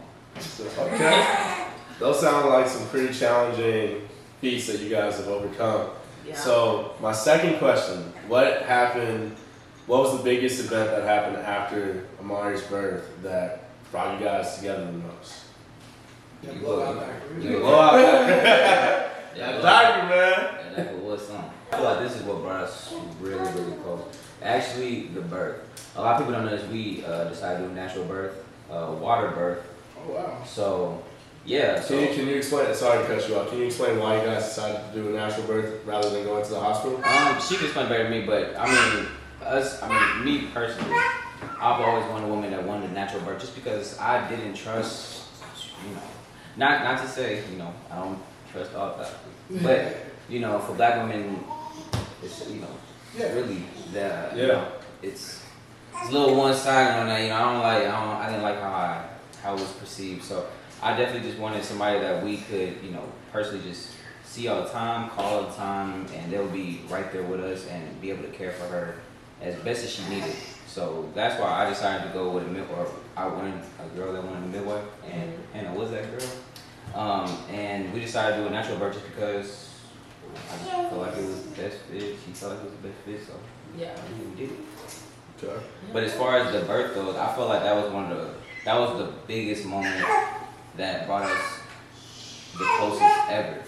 [0.78, 1.66] Okay.
[1.98, 4.08] Those sound like some pretty challenging
[4.40, 5.90] feats that you guys have overcome.
[6.26, 6.34] Yeah.
[6.34, 9.36] So my second question: What happened?
[9.86, 13.63] What was the biggest event that happened after Amari's birth that
[13.94, 15.44] brought you guys together the most?
[16.42, 17.12] Yeah, blow out back.
[17.40, 20.74] You Blow out that That that was- diaper, man.
[20.74, 21.50] that diaper was something.
[21.72, 24.02] I feel like this is what brought us really, really close.
[24.42, 25.60] Actually, the birth.
[25.96, 26.68] A lot of people don't know this.
[26.72, 29.64] We uh, decided to do natural birth, uh, water birth.
[29.96, 30.42] Oh wow.
[30.44, 31.00] So,
[31.46, 31.80] yeah.
[31.80, 32.74] So Can you, can you explain?
[32.74, 33.48] Sorry to cut you off.
[33.48, 36.42] Can you explain why you guys decided to do a natural birth rather than going
[36.42, 36.96] to the hospital?
[37.04, 39.06] Um, she can explain better than me, but I mean,
[39.44, 40.98] us, I mean, me personally,
[41.60, 45.24] I've always wanted a woman that wanted a natural birth just because I didn't trust,
[45.86, 46.00] you know,
[46.56, 48.18] not not to say, you know, I don't
[48.52, 49.14] trust all doctors,
[49.62, 49.96] but
[50.28, 51.42] you know, for black women,
[52.22, 52.68] it's you know,
[53.16, 53.32] Yeah.
[53.34, 54.48] really that, you Yeah.
[54.54, 54.68] know,
[55.02, 55.42] it's
[56.00, 57.20] it's a little one sided on that.
[57.22, 59.04] You know, I don't like, I don't, I didn't like how I
[59.42, 60.24] how it was perceived.
[60.24, 60.46] So
[60.82, 63.90] I definitely just wanted somebody that we could, you know, personally just
[64.24, 67.66] see all the time, call all the time, and they'll be right there with us
[67.68, 68.96] and be able to care for her
[69.40, 70.34] as best as she needed.
[70.74, 74.12] So that's why I decided to go with a mid, or I wanted a girl
[74.12, 76.28] that wanted a midwife, and Hannah was that girl.
[77.00, 79.70] Um, and we decided to do a natural birth just because
[80.34, 82.16] I just felt like it was the best fit.
[82.26, 83.34] She felt like it was the best fit, so
[83.78, 83.94] Yeah.
[84.18, 84.58] we did it.
[85.44, 85.62] Okay.
[85.92, 88.30] But as far as the birth goes, I felt like that was one of the
[88.64, 90.04] that was the biggest moment
[90.76, 91.58] that brought us
[92.58, 93.62] the closest ever.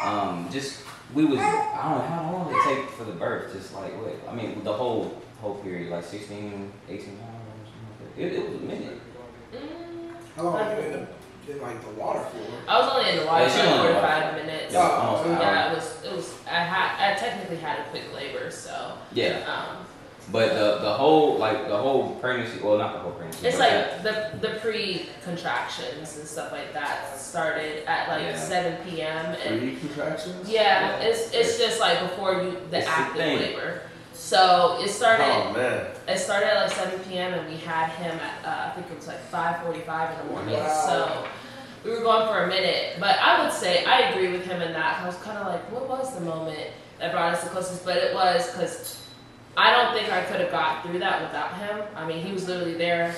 [0.00, 3.52] Um, just we was I don't know how long did it take for the birth.
[3.52, 7.28] Just like what I mean the whole whole period like 16, 18 months.
[8.16, 9.00] It, it was a minute.
[9.52, 9.58] Mm,
[10.36, 10.92] How long have you been
[11.48, 12.38] in, in like the water for?
[12.70, 14.32] I was only in the water Yeah, for she was in the water.
[14.46, 14.72] minutes.
[14.72, 15.40] Yeah, almost an hour.
[15.42, 16.04] Yeah, it was.
[16.04, 16.34] It was.
[16.46, 17.12] I had.
[17.14, 18.92] I technically had a quick labor, so.
[19.12, 19.84] Yeah, Um,
[20.30, 22.60] but the the whole like the whole pregnancy.
[22.62, 23.46] Well, not the whole pregnancy.
[23.48, 24.02] it's but like
[24.40, 28.36] the the pre contractions and stuff like that started at like Yeah.
[28.38, 29.34] seven p.m.
[29.44, 30.48] and Three contractions?
[30.48, 33.38] yeah, it's it's just like before you the It's active thing.
[33.38, 33.80] labor.
[34.22, 35.24] So it started.
[35.26, 35.86] Oh man.
[36.06, 37.34] It started at like 7 p.m.
[37.34, 40.54] and we had him at uh, I think it was like 5:45 in the morning.
[40.54, 40.86] Wow.
[40.86, 41.26] So
[41.84, 44.72] we were going for a minute, but I would say I agree with him in
[44.74, 45.02] that.
[45.02, 47.84] I was kind of like, what was the moment that brought us the closest?
[47.84, 49.04] But it was because
[49.56, 51.84] I don't think I could have got through that without him.
[51.96, 53.12] I mean, he was literally there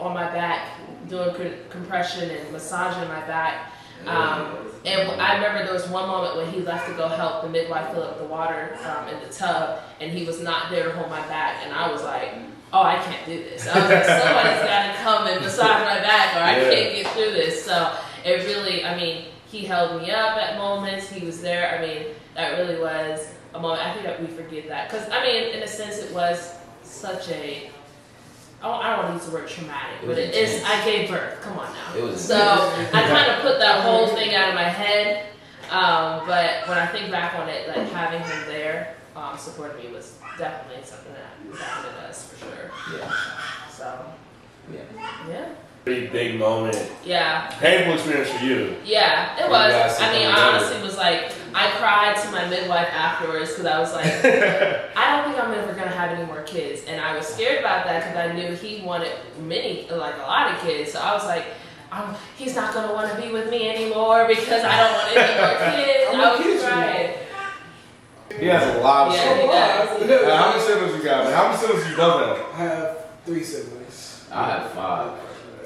[0.00, 0.68] on my back
[1.06, 1.36] doing
[1.68, 3.72] compression and massaging my back.
[4.06, 7.48] Um, and I remember there was one moment when he left to go help the
[7.48, 10.92] midwife fill up the water um, in the tub, and he was not there to
[10.92, 12.34] hold my back, and I was like,
[12.72, 16.00] "Oh, I can't do this." I was like, "Somebody's got to come and massage my
[16.00, 16.70] back, or I Yeah.
[16.70, 21.08] can't get through this." So it really, I mean, he held me up at moments.
[21.08, 21.76] He was there.
[21.76, 23.84] I mean, that really was a moment.
[23.84, 26.54] I think that we forget that because I mean, in a sense, it was
[26.84, 27.70] such a
[28.66, 30.62] I don't, I don't want to use the word traumatic, It but it is.
[30.64, 31.40] I gave birth.
[31.42, 31.96] Come on now.
[31.96, 35.26] It was so I kind of put that whole thing out of my head.
[35.70, 39.92] Um, but when I think back on it, like having him there um, supporting me
[39.96, 42.70] was definitely something that bounded us for sure.
[42.98, 43.12] yeah,
[43.70, 44.04] So
[44.72, 44.82] yeah.
[45.28, 45.48] yeah,
[45.86, 46.76] Pretty big moment.
[47.04, 48.74] yeah, Painful experience for you.
[48.84, 49.38] yeah.
[49.38, 49.72] It was.
[50.00, 53.78] I mean, I down honestly was like, I cried to my midwife afterwards because I
[53.78, 54.04] was like,
[54.96, 57.86] I don't think I'm ever gonna have any more kids, and I was scared about
[57.86, 59.12] that because I knew he wanted
[59.46, 60.90] many, like a lot of kids.
[60.90, 61.44] So I was like,
[61.92, 65.38] um, he's not gonna want to be with me anymore because I don't want any
[65.38, 66.08] more kids.
[66.10, 67.10] I many kids was you crying.
[68.40, 70.00] He has a lot of Yeah, shit.
[70.00, 70.24] he does.
[70.24, 71.32] Uh, how many siblings you got, man?
[71.32, 72.44] How many siblings you done that?
[72.54, 74.26] I have three siblings.
[74.32, 75.12] I have five,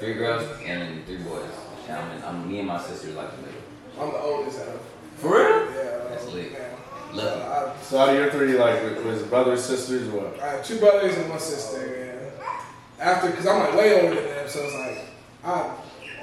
[0.01, 1.45] three girls and three boys.
[1.87, 3.61] And I'm, I'm me and my sister like the middle.
[3.99, 4.81] I'm the oldest out of.
[5.17, 5.71] For real?
[5.73, 6.09] Yeah.
[6.09, 6.51] That's lit.
[6.53, 6.71] man.
[7.13, 7.41] Lucky.
[7.41, 10.39] Uh, So out of your three, like, with- was it brothers, sisters, what?
[10.41, 12.19] I, I have two brothers and one sister, and
[12.99, 15.05] after, because I'm like way older than them, so it's like,
[15.43, 15.75] I,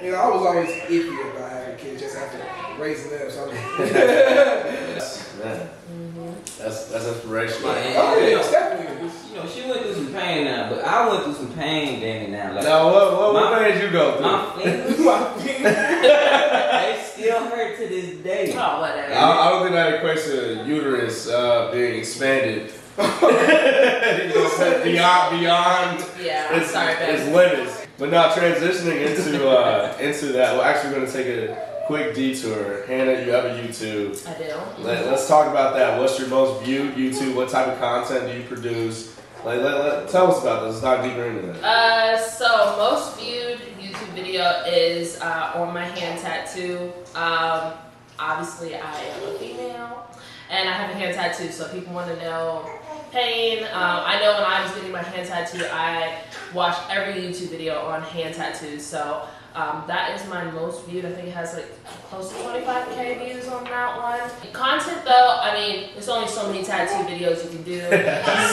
[0.03, 2.39] you know, I was always iffy about having kids just after
[2.83, 3.31] raising them.
[3.31, 3.55] So I'm
[5.39, 6.59] Man, Mhm.
[6.59, 7.73] that's that's inspirational.
[7.73, 7.95] Yeah.
[8.03, 9.09] oh, it is definitely.
[9.31, 9.98] You know, she went through some
[10.29, 12.31] pain now, but I went through some pain, Danny.
[12.31, 14.27] Now, like Now, what what, what My- made you go through?
[14.27, 15.71] my fingers, My finger.
[15.73, 18.53] they still hurt to this day.
[18.57, 19.13] Oh, whatever.
[19.13, 22.73] I, I don't think that equates to uterus uh, being expanded.
[22.99, 27.87] you know, beyond beyond yeah, I'm its, sorry, its limits.
[27.97, 32.85] But now transitioning into uh, into that, we're actually going to take a quick detour.
[32.87, 34.27] Hannah, you have a YouTube.
[34.27, 34.83] I do.
[34.83, 35.99] Let, let's talk about that.
[35.99, 37.35] What's your most viewed YouTube?
[37.37, 39.18] What type of content do you produce?
[39.45, 40.81] Like, let, let, tell us about this.
[40.81, 41.65] Dive deeper into that.
[41.65, 46.93] Uh, so most viewed YouTube video is uh, on my hand tattoo.
[47.15, 47.73] Um,
[48.19, 50.11] obviously, I am a female,
[50.51, 51.51] and I have a hand tattoo.
[51.53, 52.69] So people want to know
[53.13, 53.63] pain.
[53.65, 56.19] Um, I know when I was getting my hand tattoo, I
[56.53, 58.85] watched every YouTube video on hand tattoos.
[58.85, 59.23] So
[59.59, 61.05] um, that is my most viewed.
[61.05, 61.67] I think it has like
[62.11, 64.53] close to 25k views on that one.
[64.53, 67.81] Content though, I mean, there's only so many tattoo videos you can do.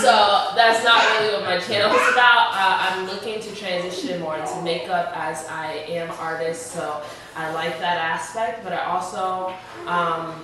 [0.02, 2.54] so that's not really what my channel is about.
[2.54, 6.72] Uh, I'm looking to transition more into makeup as I am artist.
[6.72, 7.04] So
[7.36, 9.54] I like that aspect, but I also
[9.86, 10.44] um,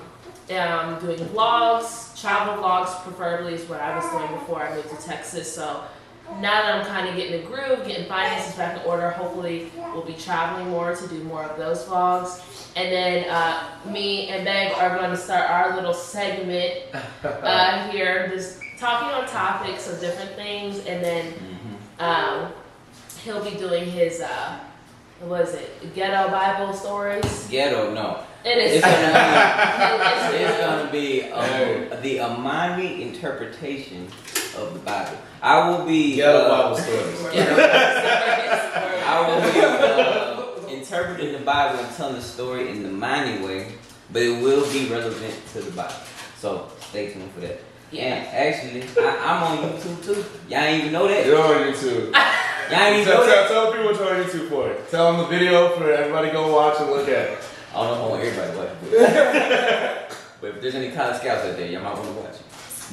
[0.51, 5.07] am doing vlogs, travel vlogs preferably is what I was doing before I moved to
[5.07, 5.51] Texas.
[5.51, 5.83] So
[6.39, 10.05] now that I'm kind of getting a groove, getting finances back in order, hopefully we'll
[10.05, 12.41] be traveling more to do more of those vlogs.
[12.75, 16.73] And then uh, me and Meg are going to start our little segment
[17.23, 20.77] uh, here, just talking on topics of different things.
[20.85, 22.03] And then Mhm.
[22.03, 22.51] um,
[23.23, 24.57] he'll be doing his, uh,
[25.21, 27.47] what is it, ghetto Bible stories.
[27.49, 28.19] Ghetto, no.
[28.43, 28.77] It is.
[28.77, 34.07] It's gonna It is- It's gonna be um, the Amani interpretation
[34.55, 35.17] of the Bible.
[35.41, 37.21] I will be Ghetto uh, Bible stories.
[39.03, 43.73] I will be uh, interpreting the Bible and telling the story in the Mani way,
[44.11, 45.93] but it will be relevant to the Bible.
[46.37, 47.59] So stay tuned for that.
[47.91, 48.03] Yeah.
[48.15, 50.25] And actually, I, I'm on YouTube too.
[50.49, 51.25] Y'all ain't even know that.
[51.25, 52.13] You're on YouTube.
[52.71, 53.47] Y'all ain't even Tell, know that.
[53.49, 54.89] tell, tell people what you're on YouTube for.
[54.89, 57.37] Tell them the video for everybody to go watch and look at.
[57.73, 60.09] I don't know if I want everybody to watch it.
[60.09, 62.41] But, but if there's any college scouts out there, y'all might want to watch it.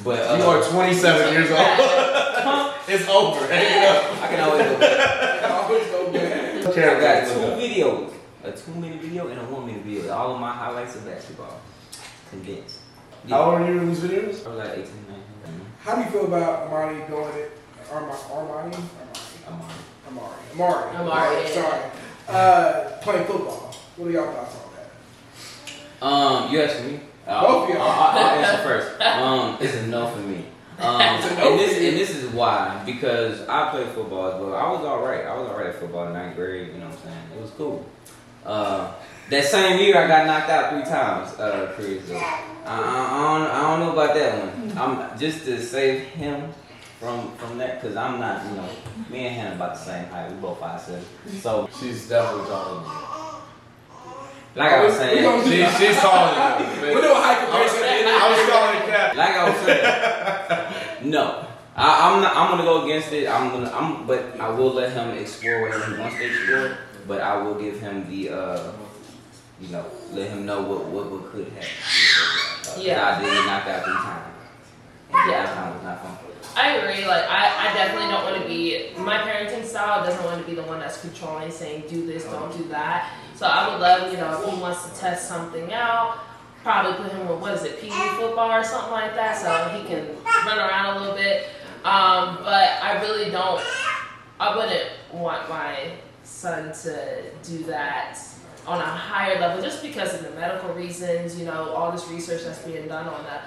[0.04, 1.60] But uh, You are 27 years old.
[2.88, 3.46] it's over.
[3.46, 4.22] Hang it up.
[4.22, 5.42] I can always go back.
[5.50, 6.66] I always go back.
[6.66, 8.12] I got two videos,
[8.44, 10.12] a two-minute video and a one-minute video.
[10.12, 11.60] All of my highlights of basketball
[12.30, 12.80] condensed.
[13.28, 14.46] How old are you in these videos?
[14.46, 14.92] I was like 18, 19.
[15.80, 17.58] How do you feel about Armani doing it?
[17.90, 18.14] Armani?
[18.30, 18.84] Armani?
[19.48, 19.60] I'm.
[20.08, 20.34] Amari.
[20.54, 20.96] Amari.
[20.96, 21.48] Amari.
[21.48, 21.82] Sorry.
[22.28, 23.74] Uh, playing football.
[23.96, 26.06] What are y'all thoughts on that?
[26.06, 27.00] Um, you asked me.
[27.28, 27.82] Uh, Both of y'all.
[27.82, 29.00] I'll, I'll answer first.
[29.02, 30.46] Um, it's a no for me.
[30.78, 34.40] Um, It's a no and this and this is why because I played football as
[34.40, 34.54] well.
[34.54, 35.26] I was all right.
[35.26, 36.68] I was all right at football in ninth grade.
[36.68, 37.18] You know what I'm saying?
[37.36, 37.86] It was cool.
[38.46, 38.94] Uh,
[39.28, 41.38] that same year I got knocked out three times.
[41.38, 42.10] Uh, Chris.
[42.10, 42.14] I,
[42.64, 44.78] I, I, don't, I don't know about that one.
[44.78, 46.50] I'm just to save him
[46.98, 48.44] from from that because I'm not.
[48.46, 48.68] You know,
[49.10, 50.30] me and him about the same height.
[50.32, 51.04] We both five seven.
[51.40, 53.17] So She's definitely taller than
[54.62, 55.22] like I was saying.
[55.22, 55.66] gonna do you.
[55.70, 57.00] She, she's taller than We're you.
[57.02, 57.82] doing high comparison.
[57.84, 59.16] I was calling it cap.
[59.16, 59.58] Like I was
[61.00, 61.44] saying, no.
[61.76, 62.36] I, I'm not.
[62.36, 63.28] I'm gonna go against it.
[63.28, 63.70] I'm gonna.
[63.70, 64.06] I'm.
[64.06, 66.78] But I will let him explore whatever he wants to explore.
[67.06, 68.30] But I will give him the.
[68.30, 68.72] uh
[69.60, 71.62] You know, let him know what what, what could happen.
[71.62, 73.16] Uh, 'cause Yeah.
[73.16, 74.34] I did get knocked out three times.
[75.10, 75.46] And Yeah.
[75.46, 76.16] that time was not fun.
[76.56, 77.06] I agree.
[77.06, 80.56] Like I, I definitely don't want to be my parenting style doesn't want to be
[80.56, 83.10] the one that's controlling, saying do this, don't do that.
[83.38, 86.18] So I would love, you know, if he wants to test something out,
[86.64, 89.86] probably put him with what is it, PE football or something like that, so he
[89.86, 90.08] can
[90.44, 91.44] run around a little bit.
[91.84, 93.62] Um, but I really don't.
[94.40, 95.92] I wouldn't want my
[96.24, 98.18] son to do that
[98.66, 101.38] on a higher level just because of the medical reasons.
[101.38, 103.38] You know, all this research that's being done on the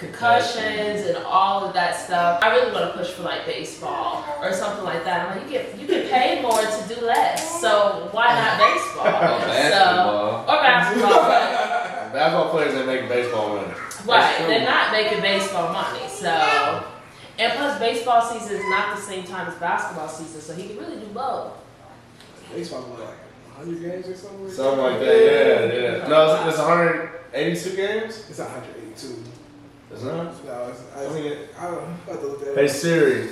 [0.00, 2.40] concussions and all of that stuff.
[2.42, 5.28] I really want to push for like baseball or something like that.
[5.30, 9.00] I'm like, you get you get paid more to do less, so why not baseball?
[9.10, 10.44] Oh, basketball.
[10.46, 13.72] So, or basketball, but- Basketball players that make baseball money.
[14.06, 14.38] right?
[14.48, 16.84] They're not making baseball money, so.
[17.38, 20.76] And plus, baseball season is not the same time as basketball season, so he can
[20.78, 21.52] really do both.
[22.52, 23.18] Baseball, what, like
[23.58, 24.50] 100 games or something?
[24.50, 25.06] Something like that.
[25.06, 26.08] Yeah, yeah.
[26.08, 28.24] No, it's, it's 182 games.
[28.28, 29.29] It's 182.
[29.92, 30.44] Is that?
[30.44, 31.96] No, it's, I, I mean, I don't know.
[32.06, 32.70] I have to look that Hey up.
[32.70, 33.30] Siri,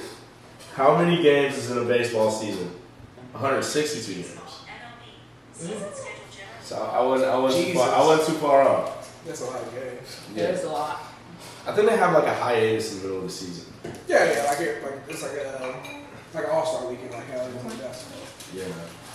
[0.74, 2.70] how many games is in a baseball season?
[3.32, 4.34] 162 games.
[6.62, 9.24] So I wasn't, I wasn't, too far, I wasn't too far off.
[9.24, 10.20] That's a lot of games.
[10.34, 10.42] Yeah.
[10.46, 11.00] There's a lot.
[11.66, 13.72] I think they have like a hiatus in the middle of the season.
[14.08, 15.74] Yeah, yeah, like, it, like it's like a
[16.34, 18.14] like an all star weekend, like how it's like.
[18.54, 18.64] Yeah.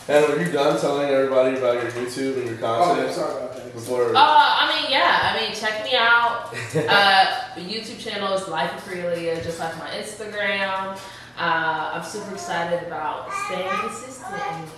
[0.07, 2.63] And are you done telling everybody about your YouTube and your content?
[2.63, 3.73] Oh, yeah, content sorry about that.
[3.73, 4.09] before?
[4.09, 5.31] Uh, I mean, yeah.
[5.33, 6.53] I mean, check me out.
[6.75, 10.97] Uh, the YouTube channel is Life of Creolia, just like my Instagram.
[11.37, 14.69] Uh, I'm super excited about staying consistent and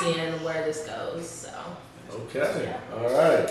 [0.00, 1.28] seeing where this goes.
[1.28, 1.50] So,
[2.12, 2.74] Okay.
[2.94, 3.50] All right.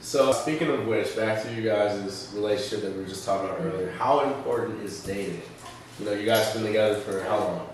[0.00, 3.60] So speaking of which, back to you guys' relationship that we were just talking about
[3.60, 3.90] earlier.
[3.92, 5.42] How important is dating?
[5.98, 7.66] You know, you guys have been together for how long?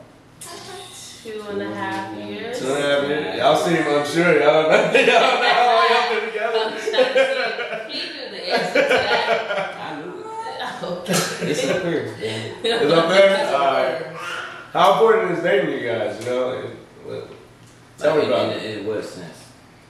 [1.27, 2.59] Two and a half years.
[2.59, 3.37] Two and a half years.
[3.39, 4.41] Y'all seem unsure.
[4.41, 5.01] Y'all don't know.
[5.01, 6.59] Y'all know how long y'all been together.
[6.61, 9.77] trying to see if he knew the answer to that.
[9.77, 10.83] I knew it.
[10.83, 11.51] Okay.
[11.51, 12.17] It's up here.
[12.21, 12.65] it.
[12.65, 13.55] Is up there?
[13.57, 14.17] All right.
[14.73, 16.19] How important is dating you guys?
[16.25, 16.65] You know, Like,
[17.05, 17.31] what-
[17.99, 18.65] tell me about in, it.
[18.65, 19.45] in, in what sense?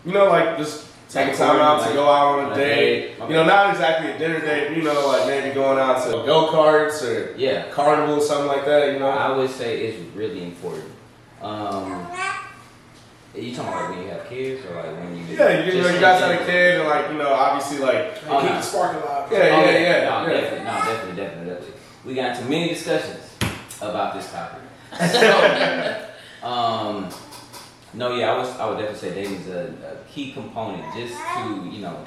[0.05, 3.19] You know, like just taking Like, time out to go out on a on date.
[3.19, 3.29] date.
[3.29, 4.77] You know, not exactly a dinner date.
[4.77, 7.69] You know, like maybe going out to go karts or Yeah.
[7.71, 8.93] carnival, something like that.
[8.93, 9.09] You know.
[9.09, 10.85] I would say it's really important.
[11.43, 12.07] Um,
[13.35, 15.37] you talking about like when you have kids or like when you?
[15.37, 17.79] Yeah, you, just know, you in guys had a kid, and like you know, obviously,
[17.85, 19.29] like Like, keep the spark alive.
[19.31, 20.41] yeah, Oh, yeah, yeah, No, yeah.
[20.41, 21.75] definitely, no, definitely, definitely, definitely.
[22.05, 23.35] We got into many discussions
[23.83, 24.61] about this topic.
[26.43, 27.09] So, um,
[27.93, 29.75] no, yeah, I was, I would definitely say dating is a,
[30.07, 32.05] a key component just to, you know,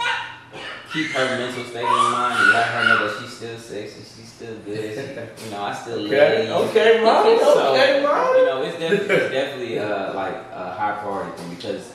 [0.92, 4.32] keep her mental state in mind and let her know that she's still sexy, she's
[4.32, 6.70] still good, she, you know, I still Okay, love you.
[6.82, 8.40] okay, mommy, So, okay, mommy.
[8.40, 11.94] you know, it's definitely, it's definitely uh, like a high priority thing because,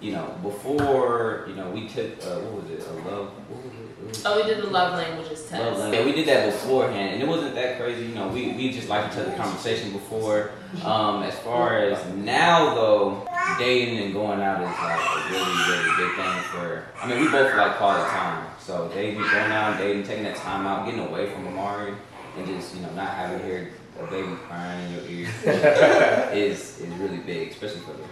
[0.00, 3.72] you know, before, you know, we took, uh, what was it, a love, what was
[3.74, 3.78] it?
[3.78, 5.52] It Oh, we did the love languages test.
[5.62, 6.00] Love language.
[6.00, 8.06] Yeah, we did that beforehand, and it wasn't that crazy.
[8.06, 10.50] You know, we, we just liked each other's conversation before.
[10.84, 13.26] Um, as far as now, though,
[13.58, 16.84] dating and going out is like a really, really big thing for.
[17.00, 20.66] I mean, we both like quality time, so dating, going out, dating, taking that time
[20.66, 21.94] out, getting away from Amari,
[22.36, 25.28] and just you know not having to hear a baby crying in your ear
[26.32, 28.04] is is really big, especially for the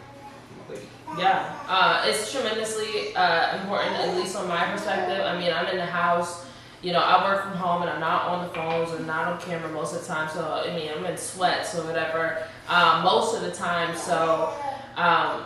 [0.66, 0.86] for lady.
[1.18, 5.24] Yeah, uh, it's tremendously uh, important, at least on my perspective.
[5.24, 6.46] I mean, I'm in the house,
[6.82, 9.40] you know, I work from home and I'm not on the phones or not on
[9.40, 10.30] camera most of the time.
[10.30, 13.94] So, I mean, I'm in sweats or whatever um, most of the time.
[13.96, 14.54] So,
[14.96, 15.44] um,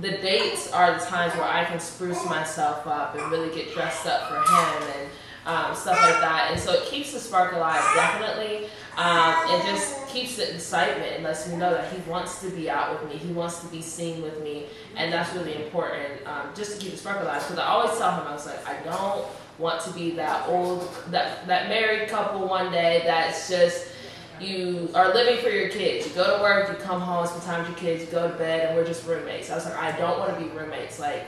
[0.00, 4.06] the dates are the times where I can spruce myself up and really get dressed
[4.06, 5.10] up for him and
[5.46, 6.48] um, stuff like that.
[6.50, 8.66] And so it keeps the spark alive, definitely.
[8.96, 12.68] Um, and just keeps the excitement and lets me know that he wants to be
[12.68, 13.18] out with me.
[13.18, 14.66] He wants to be seen with me.
[14.96, 17.42] And that's really important um, just to keep the spark alive.
[17.42, 19.26] Because I always tell him, I was like, I don't
[19.58, 23.88] want to be that old, that, that married couple one day that's just
[24.40, 26.06] you are living for your kids.
[26.06, 28.34] You go to work, you come home, spend time with your kids, you go to
[28.36, 29.50] bed, and we're just roommates.
[29.50, 30.98] I was like, I don't want to be roommates.
[30.98, 31.24] Like,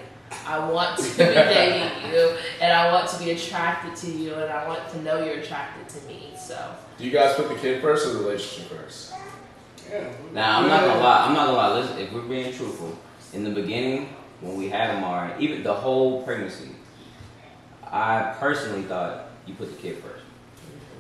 [0.47, 4.51] I want to be dating you, and I want to be attracted to you, and
[4.51, 6.33] I want to know you're attracted to me.
[6.39, 9.15] So, Do you guys put the kid first or the relationship first?
[9.91, 10.13] Yeah.
[10.35, 11.27] Now I'm not gonna lie.
[11.27, 11.79] I'm not gonna lie.
[11.81, 12.97] Listen, if we're being truthful,
[13.33, 14.11] in the beginning
[14.43, 16.71] when we had Amari, even the whole pregnancy,
[17.85, 20.18] I personally thought you put the kid first.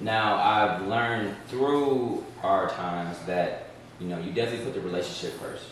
[0.00, 5.64] Now I've learned through our times that you know you definitely put the relationship first.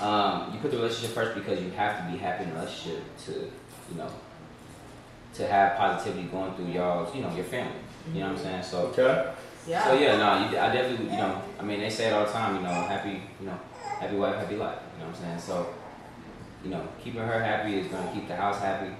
[0.00, 3.02] Um, you put the relationship first because you have to be happy in a relationship
[3.26, 4.10] to you know
[5.34, 7.76] to have positivity going through y'all's you know your family.
[8.12, 8.62] You know what I'm saying?
[8.62, 9.32] So Okay.
[9.66, 9.84] yeah.
[9.84, 12.30] so yeah, no, you, I definitely, you know, I mean, they say it all the
[12.30, 13.58] time, you know, happy, you know,
[13.98, 14.78] happy wife, happy life.
[14.94, 15.40] You know what I'm saying?
[15.40, 15.74] So,
[16.62, 18.92] you know, keeping her happy is gonna keep the house happy,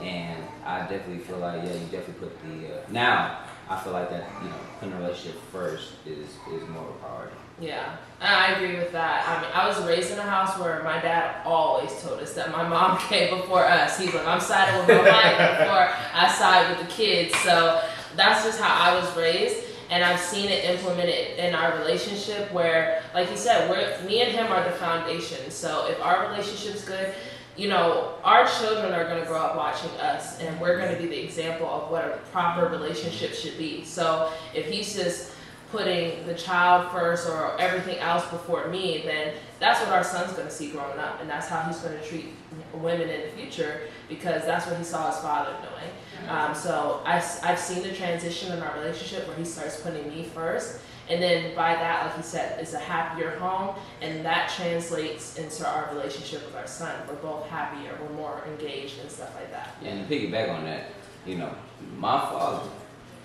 [0.00, 2.74] and I definitely feel like, yeah, you definitely put the.
[2.74, 3.38] Uh, now,
[3.70, 6.98] I feel like that, you know, putting a relationship first is is more of a
[7.00, 7.36] priority.
[7.60, 9.28] Yeah, I agree with that.
[9.28, 12.52] I mean, I was raised in a house where my dad always told us that
[12.52, 13.98] my mom came before us.
[13.98, 17.34] He's like, I'm siding with my wife before I side with the kids.
[17.40, 17.82] So
[18.16, 19.64] that's just how I was raised.
[19.90, 24.30] And I've seen it implemented in our relationship where, like you said, we're, me and
[24.30, 25.50] him are the foundation.
[25.50, 27.14] So if our relationship's good,
[27.58, 31.02] you know, our children are going to grow up watching us, and we're going to
[31.02, 33.84] be the example of what a proper relationship should be.
[33.84, 35.32] So if he's just
[35.72, 40.46] putting the child first or everything else before me, then that's what our son's going
[40.46, 42.26] to see growing up, and that's how he's going to treat
[42.74, 46.30] women in the future because that's what he saw his father doing.
[46.30, 50.22] Um, so I, have seen the transition in our relationship where he starts putting me
[50.22, 55.38] first, and then by that, like he said, it's a happier home, and that translates
[55.38, 56.94] into our relationship with our son.
[57.08, 59.76] We're both happier, we're more engaged, and stuff like that.
[59.82, 60.92] And to piggyback on that,
[61.26, 61.54] you know,
[61.96, 62.68] my father.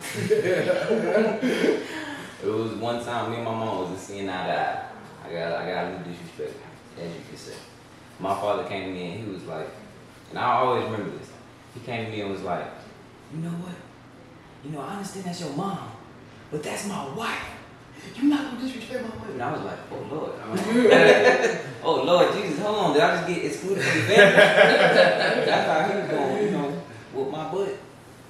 [0.15, 1.85] it
[2.43, 4.85] was one time me and my mom was just seeing eye to eye.
[5.25, 6.53] I got I got a little disrespect,
[6.99, 7.53] as you can say.
[8.19, 9.67] My father came to me and he was like,
[10.29, 11.29] and I always remember this.
[11.73, 12.65] He came to me and was like,
[13.33, 13.75] you know what?
[14.63, 15.91] You know, I understand that's your mom,
[16.51, 17.52] but that's my wife.
[18.15, 19.29] You're not gonna disrespect my wife.
[19.29, 20.31] And I was like, oh Lord.
[21.83, 22.93] oh Lord Jesus, hold on.
[22.93, 24.35] Did I just get excluded from the family?
[25.45, 26.81] that's how he was going, you know,
[27.13, 27.77] with my butt.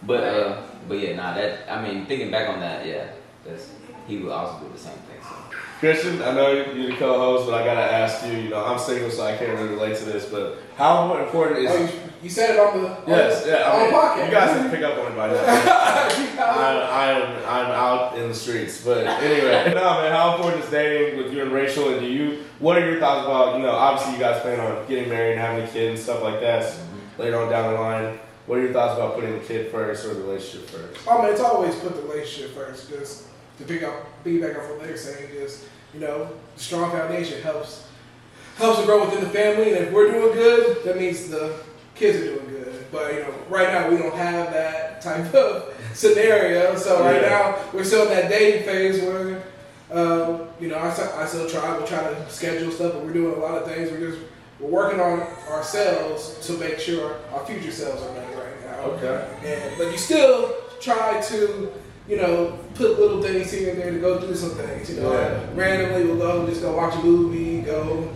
[0.05, 1.33] But uh, but yeah, nah.
[1.33, 3.11] That I mean, thinking back on that, yeah,
[3.45, 3.71] that's
[4.07, 5.21] he would also do the same thing.
[5.21, 5.35] So.
[5.79, 8.33] Christian, I know you're the co-host, but I gotta ask you.
[8.33, 10.25] You know, I'm single, so I can't really relate to this.
[10.25, 11.93] But how important is?
[12.23, 13.69] Oh, you, you said it on the yes, on, yeah.
[13.69, 14.25] on I mean, the podcast.
[14.25, 15.43] you guys can pick up on it by now.
[16.43, 20.11] I, I'm I'm out in the streets, but anyway, no man.
[20.11, 21.89] How important is dating with you and Rachel?
[21.89, 22.43] And do you?
[22.59, 23.55] What are your thoughts about?
[23.57, 26.21] You know, obviously you guys plan on getting married and having a kid and stuff
[26.23, 27.21] like that Mm-hmm.
[27.21, 28.19] later on down the line.
[28.45, 31.07] What are your thoughts about putting the kid first or the relationship first?
[31.07, 32.89] I mean, it's always put the relationship first.
[32.89, 33.27] Just
[33.59, 33.93] to pick up,
[34.25, 37.87] piggyback off what they're saying, just you know, the strong foundation helps
[38.57, 39.73] helps to grow within the family.
[39.73, 41.55] And if we're doing good, that means the
[41.95, 42.85] kids are doing good.
[42.91, 46.75] But you know, right now we don't have that type of scenario.
[46.75, 47.29] So right Yeah.
[47.29, 49.43] now we're still in that dating phase where.
[49.91, 51.77] Um, you know, I, still- I still try.
[51.77, 53.91] We try to schedule stuff, but we're doing a lot of things.
[53.91, 54.23] We're just
[54.59, 58.79] we're working on ourselves to make sure our future selves are ready right now.
[58.91, 59.27] Okay.
[59.45, 61.71] And, but you still try to,
[62.07, 64.89] you know, put little things here and there to go do some things.
[64.91, 65.45] You know, Yeah.
[65.53, 68.09] randomly we'll go just go watch a movie, go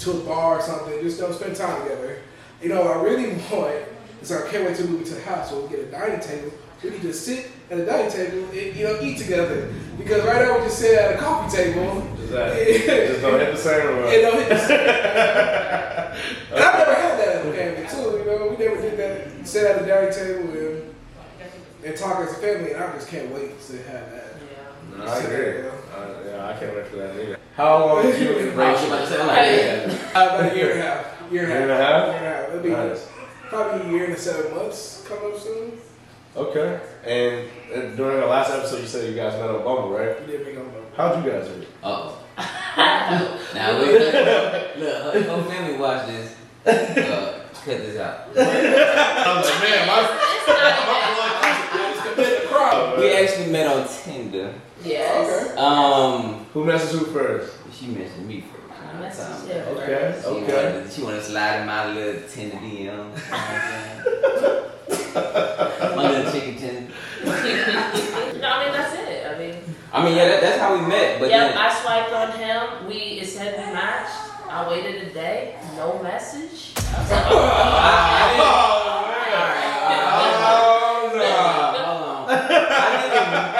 [0.00, 1.00] to a bar or something.
[1.00, 2.17] Just go spend time together.
[2.62, 3.74] You know, I really want
[4.20, 6.50] is I can't wait to move to the house so we get a dining table.
[6.82, 9.72] We can just sit at a dining table and you know eat together.
[9.96, 12.02] Because right now we just sit at a coffee table.
[12.20, 12.56] Is that
[13.08, 14.02] just don't hit the same room.
[14.04, 14.12] what?
[14.16, 14.72] You know, hit the-
[16.54, 18.18] and I've never had that in the family too.
[18.18, 19.46] You know, we never did that.
[19.46, 20.94] Sit at a dining table and
[21.84, 24.34] and talk as a family, and I just can't wait to have that.
[24.50, 24.98] Yeah.
[24.98, 25.60] No, I agree.
[25.68, 25.70] Uh,
[26.26, 27.38] yeah, I can't wait for that either.
[27.56, 28.94] How long did you and I was Rachel?
[28.94, 30.16] about to say, I'm like.
[30.16, 31.17] Uh, about a year and a half.
[31.30, 31.60] Year and a half.
[31.60, 32.06] Year and a half?
[32.06, 32.48] Year and a half.
[32.50, 33.08] It'll be Nice.
[33.48, 35.72] probably a year and seven months coming up soon.
[36.36, 36.80] Okay.
[37.04, 40.20] And, and during the last episode, you said you guys met on Bumble, right?
[40.20, 40.64] You didn't make no
[40.96, 41.68] How'd you guys meet?
[41.82, 42.18] Uh oh.
[43.54, 46.34] now look, look, look, her whole family watch this.
[46.66, 48.28] Uh, cut this out.
[48.36, 49.98] I was like, man, my
[50.36, 50.46] It's
[52.16, 52.98] not even- The crowd.
[52.98, 54.54] We actually met on Tinder.
[54.84, 55.56] Yes.
[55.56, 57.54] Um, who messaged who first?
[57.72, 58.57] she mentioned me first.
[58.98, 59.04] Um,
[59.78, 60.86] okay, okay.
[60.90, 63.14] She wanna she to slide in my little 10 DM.
[65.96, 66.88] my little chicken tin.
[67.24, 67.32] no, I
[68.64, 69.24] mean, that's it.
[69.24, 69.54] I mean,
[69.92, 71.20] I mean, yeah, that, that's how we met.
[71.20, 72.86] But yeah, then, I swiped on him.
[72.88, 74.18] We, it said we matched.
[74.48, 76.72] I waited a day, no message.
[76.76, 77.38] I was like, oh,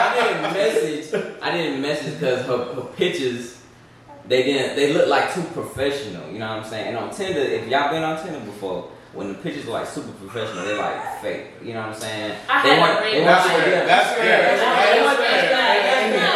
[0.00, 1.14] I didn't message.
[1.40, 3.57] I didn't message because her, her pictures
[4.28, 4.76] they didn't.
[4.76, 6.30] They look like too professional.
[6.30, 6.88] You know what I'm saying?
[6.88, 10.12] And on Tinder, if y'all been on Tinder before, when the pictures are like super
[10.12, 11.46] professional, they like fake.
[11.62, 12.36] You know what I'm saying?
[12.48, 13.70] I They had want- a they ring want That's you to fair.
[13.72, 14.24] get- That's fair.
[14.24, 15.34] They want- That's they want- fair.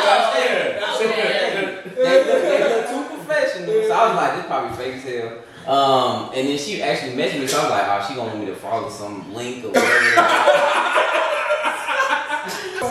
[0.03, 0.83] That's fair.
[0.95, 1.93] Okay.
[1.95, 3.83] they look, they look too professional.
[3.89, 5.33] So I was like, this probably fake as hell.
[5.63, 8.41] Um, and then she actually messaged me, so I was like, oh, she gonna want
[8.41, 9.87] me to follow some link or whatever.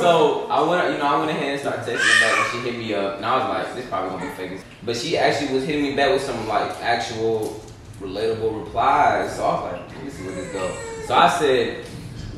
[0.02, 2.70] so I went, you know, I went ahead and started texting her back, and she
[2.70, 4.62] hit me up, and I was like, this probably gonna be fake.
[4.84, 7.62] But she actually was hitting me back with some like actual
[8.00, 9.36] relatable replies.
[9.36, 10.76] So I was like, me see where this go.
[11.06, 11.86] So I said,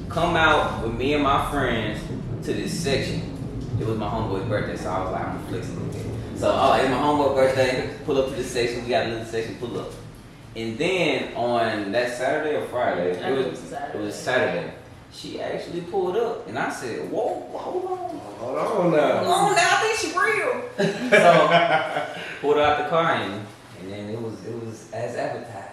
[0.10, 2.00] come out with me and my friends
[2.46, 3.30] to this section.
[3.80, 6.40] It was my homeboy's birthday, so I was like, I'm gonna flex a little bit.
[6.40, 7.98] So, oh, it's my homeboy's birthday.
[8.06, 8.84] Pull up to the section.
[8.84, 9.56] We got a little section.
[9.56, 9.92] Pull up.
[10.56, 14.74] And then on that Saturday or Friday, it was was it was Saturday.
[15.14, 19.24] She actually pulled up, and I said, "Whoa, hold on, Hold on now.
[19.24, 20.62] hold on, now I think she real."
[21.12, 23.46] so pulled out the car, and,
[23.80, 25.70] and then it was it was as advertised.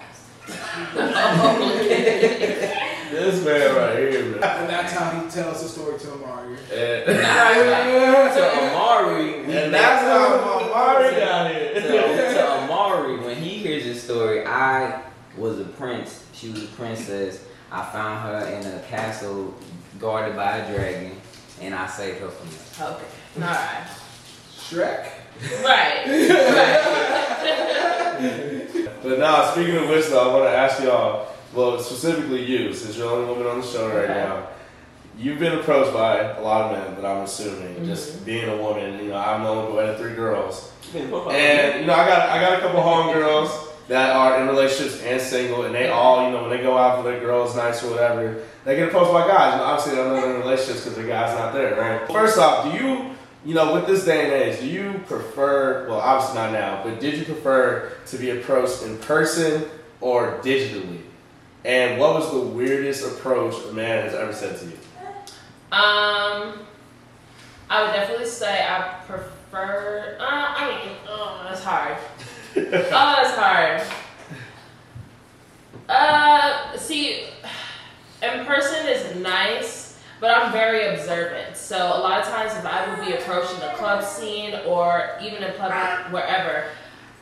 [3.10, 4.34] This man right here, man.
[4.34, 6.56] And that's how he tells the story to Mario.
[6.72, 12.34] And, to Amari, we and that's how Amari got to, here.
[12.34, 15.02] to Amari, when he hears this story, I
[15.36, 16.24] was a prince.
[16.32, 17.44] She was a princess.
[17.72, 19.54] I found her in a castle
[19.98, 21.12] guarded by a dragon,
[21.60, 22.90] and I saved her from it.
[22.92, 23.06] Okay.
[23.36, 23.86] All right.
[24.56, 25.08] Shrek?
[25.64, 26.06] Right.
[26.06, 27.06] Right.
[29.02, 32.96] But now, speaking of which, though, I want to ask y'all, well, specifically you, since
[32.98, 34.12] you're the only woman on the show right Okay.
[34.12, 34.46] now.
[35.18, 37.86] You've been approached by a lot of men, but I'm assuming, Mm-hmm.
[37.86, 40.70] just being a woman, you know, I've known about three girls.
[40.94, 45.20] And you know, I got I got a couple homegirls that are in relationships and
[45.20, 47.90] single, and they all, you know, when they go out for their girls' nights or
[47.90, 49.56] whatever, they get approached by guys.
[49.56, 52.06] Know, obviously they're not in relationships because the guy's not there, right?
[52.06, 53.10] First off, do you,
[53.44, 55.88] you know, with this day and age, do you prefer?
[55.88, 59.64] Well, obviously not now, but did you prefer to be approached in person
[60.00, 61.00] or digitally?
[61.64, 64.78] And what was the weirdest approach a man has ever said to you?
[65.72, 66.60] Um,
[67.68, 70.16] I would definitely say I prefer.
[70.20, 71.96] Uh, I mean, oh, that's hard.
[72.56, 73.82] Oh, that's hard.
[75.88, 77.24] Uh, see,
[78.22, 81.56] in person is nice, but I'm very observant.
[81.56, 85.42] So a lot of times, if I would be approaching a club scene or even
[85.42, 86.66] in public, wherever,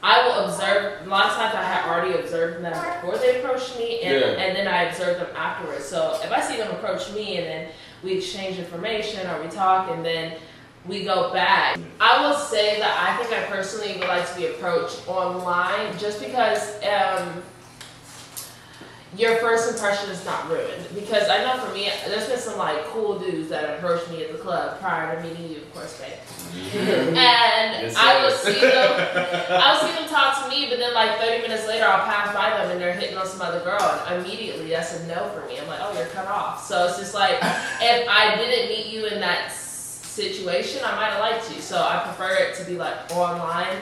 [0.03, 1.07] I will observe.
[1.07, 4.27] A lot of times, I have already observed them before they approach me, and, Yeah.
[4.43, 5.85] and then I observe them afterwards.
[5.85, 7.69] So if I see them approach me, and then
[8.03, 10.35] we exchange information or we talk, and then
[10.89, 11.79] we go back.
[12.01, 16.21] I will say that I think I personally would like to be approached online, just
[16.21, 16.83] because.
[16.85, 17.43] Um,
[19.17, 22.85] your first impression is not ruined because I know for me, there's been some like
[22.87, 26.13] cool dudes that approached me at the club prior to meeting you, of course, babe.
[26.75, 28.71] and Yes, I will see them,
[29.51, 32.35] I will see them talk to me, but then like 30 minutes later, I'll pass
[32.35, 35.47] by them and they're hitting on some other girl, and immediately that's a no for
[35.47, 35.59] me.
[35.59, 36.67] I'm like, oh, you're cut off.
[36.67, 37.39] So it's just like
[37.81, 39.53] if I didn't meet you in that
[40.19, 41.63] situation, I might have liked you.
[41.63, 43.79] So I prefer it to be like online,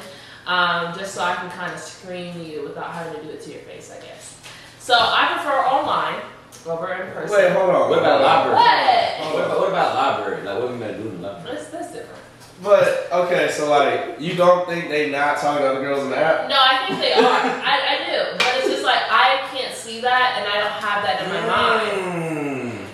[0.46, 3.50] um, just so I can kind of screen you without having to do it to
[3.50, 4.38] your face, I guess.
[4.78, 6.20] So I prefer online
[6.66, 7.36] over in person.
[7.36, 7.90] Wait, hold on.
[7.90, 8.56] What about library?
[8.56, 9.34] What?
[9.34, 10.44] What about, what about library?
[10.44, 11.56] Like, what we gonna do in the library?
[11.56, 12.22] That's, that's different.
[12.62, 16.16] But okay, so like, you don't think they not talking to other girls in the
[16.16, 16.48] app?
[16.48, 17.20] No, I think they are.
[17.20, 18.38] I, I do.
[18.38, 21.42] But it's just like I can't see that and I don't have that in my
[21.44, 22.15] mind.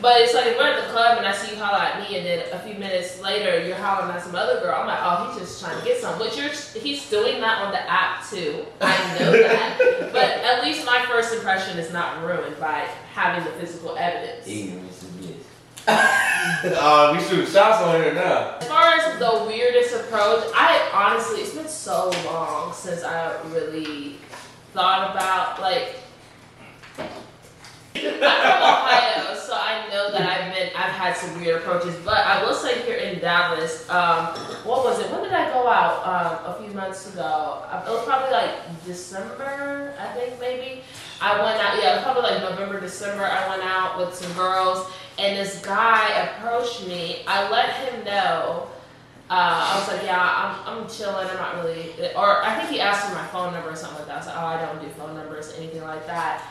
[0.02, 2.18] But it's like if we're at the club and I see you holler at me
[2.18, 5.30] and then a few minutes later you're hollering at some other girl, I'm like, oh,
[5.30, 6.18] he's just trying to get some.
[6.18, 6.48] Which you're
[6.82, 8.66] he's doing that on the app too.
[8.80, 9.78] I know that.
[10.12, 14.44] but at least my first impression is not ruined by having the physical evidence.
[14.44, 15.36] Ignorance is bliss.
[15.86, 18.56] Uh, we shooting shots on here now.
[18.60, 24.18] As far as the weirdest approach, I honestly, it's been so long since I really
[24.72, 25.94] thought about like.
[27.94, 31.94] I'm from Ohio, so I know that I've been, I've had some weird approaches.
[32.04, 34.26] But I will say here in Dallas, um,
[34.64, 35.10] what was it?
[35.10, 36.06] When did I go out?
[36.06, 37.62] Um, a few months ago.
[37.70, 40.82] Uh, It was probably like December, I think maybe.
[41.20, 43.24] I went out, yeah, it was probably like November, December.
[43.24, 47.22] I went out with some girls, and this guy approached me.
[47.28, 48.68] I let him know.
[49.30, 50.18] Uh, I was like, yeah,
[50.66, 51.26] I'm, I'm chilling.
[51.28, 54.08] I'm not really, or I think he asked for my phone number or something like
[54.08, 54.14] that.
[54.14, 56.42] I was like, oh, I don't do phone numbers, anything like that.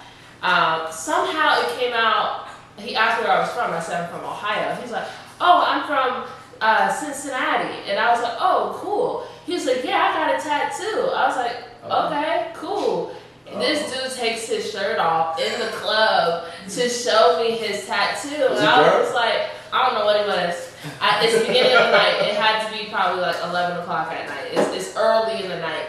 [0.42, 2.48] Um, somehow it came out.
[2.78, 3.72] He asked me where I was from.
[3.72, 4.76] I said I'm from Ohio.
[4.82, 5.08] He's like,
[5.40, 6.28] oh, I'm from
[6.62, 7.90] uh, Cincinnati.
[7.90, 9.28] And I was like, oh, cool.
[9.46, 11.10] He was like, yeah, I got a tattoo.
[11.14, 13.16] I was like, okay, cool.
[13.60, 18.48] This dude takes his shirt off in the club to show me his tattoo.
[18.50, 20.74] And I was just like, I don't know what it was.
[21.02, 22.22] I, it's the beginning of the night.
[22.22, 24.48] It had to be probably like 11 o'clock at night.
[24.54, 25.88] It's, it's early in the night.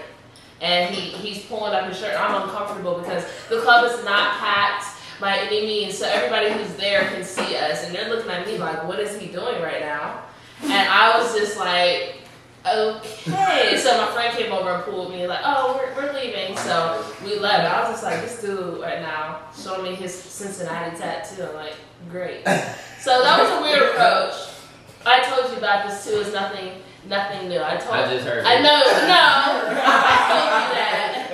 [0.62, 2.14] And he, he's pulling up his shirt.
[2.18, 4.86] I'm uncomfortable because the club is not packed
[5.20, 5.98] by any means.
[5.98, 7.84] So everybody who's there can see us.
[7.84, 10.22] And they're looking at me like, what is he doing right now?
[10.62, 12.18] And I was just like,
[12.64, 13.76] okay.
[13.76, 16.56] So my friend came over and pulled me like, oh, we're, we're leaving.
[16.56, 17.64] So we left.
[17.64, 21.42] I was just like, this dude right now showing me his Cincinnati tattoo.
[21.42, 21.74] I'm like,
[22.08, 22.44] great.
[23.00, 24.34] So that was a weird approach.
[25.04, 26.20] I told you about this too.
[26.20, 26.74] It's nothing,
[27.08, 27.60] nothing new.
[27.60, 27.94] I told.
[27.94, 28.44] I just heard.
[28.44, 28.62] I it.
[28.62, 28.82] know.
[29.02, 29.18] No,
[29.84, 31.32] I told you that.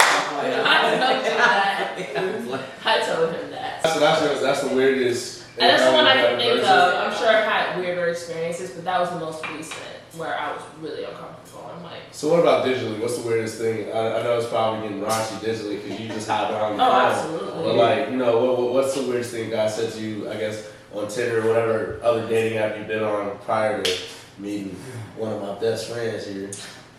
[0.67, 2.65] I told you that.
[2.85, 3.83] I told him that.
[3.83, 5.45] So that's the, that's the weirdest.
[5.59, 7.13] And that's the one I encounter can you've think ever of.
[7.13, 9.81] I'm sure I've had weirder experiences, but that was the most recent
[10.17, 11.71] where I was really uncomfortable.
[11.75, 13.01] I'm like, So what about digitally?
[13.01, 13.91] What's the weirdest thing?
[13.93, 16.91] I, I know it's probably getting raunchy digitally because you just hide behind the oh,
[16.91, 17.01] phone.
[17.03, 17.63] absolutely.
[17.65, 20.31] But like, you know, what, what, what's the weirdest thing God said to you?
[20.31, 23.91] I guess on Tinder or whatever other dating app you've been on prior to
[24.39, 24.77] meeting
[25.17, 26.51] one of my best friends here.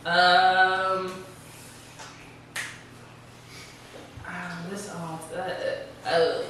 [0.06, 1.24] Um.
[4.28, 5.34] ah, this off.
[5.34, 6.42] Uh, uh,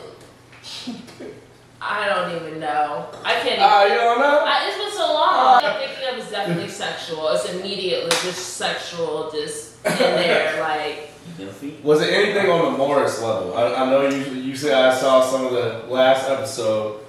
[1.82, 3.08] I don't even know.
[3.24, 3.46] I can't.
[3.48, 4.44] Even, Ah, you don't know?
[4.46, 5.64] I, it's been so long.
[5.64, 7.30] I'm thinking of is definitely sexual.
[7.30, 11.06] It's immediately just sexual, just in there, like.
[11.38, 11.50] Them.
[11.84, 13.56] Was it anything on the Morris level?
[13.56, 17.02] I, I know you you said I saw some of the last episode.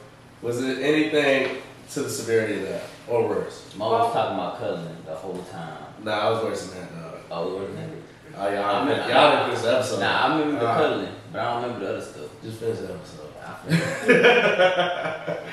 [0.43, 1.57] Was it anything
[1.93, 3.75] to the severity of that or worse?
[3.77, 5.85] Mo was talking about cousin the whole time.
[6.03, 6.91] Nah, I was worse than that.
[6.95, 7.19] Dog.
[7.31, 8.03] Oh, it wasn't it?
[8.37, 10.01] Oh, y'all, I mean, y'all didn't finish the episode.
[10.01, 12.31] Nah, I remember the Uh, cuddling, but I don't remember the other stuff.
[12.43, 13.27] Just finish the episode.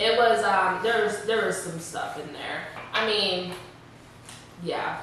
[0.00, 2.62] It was um there was there was some stuff in there.
[2.94, 3.52] I mean,
[4.64, 5.02] yeah.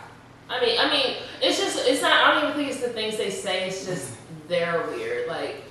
[0.49, 3.15] I mean I mean it's just it's not I don't even think it's the things
[3.15, 4.16] they say, it's just
[4.47, 5.27] they're weird.
[5.27, 5.63] Like,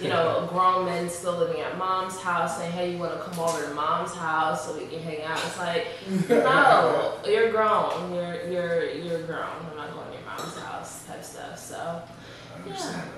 [0.00, 3.62] you know, grown men still living at mom's house saying, Hey, you wanna come over
[3.66, 5.38] to mom's house so we can hang out?
[5.38, 5.86] It's like,
[6.28, 8.12] No, you're grown.
[8.14, 9.46] You're you're you're grown.
[9.70, 11.58] I'm not going to your mom's house type stuff.
[11.58, 13.10] So I understand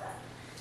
[0.00, 0.16] that.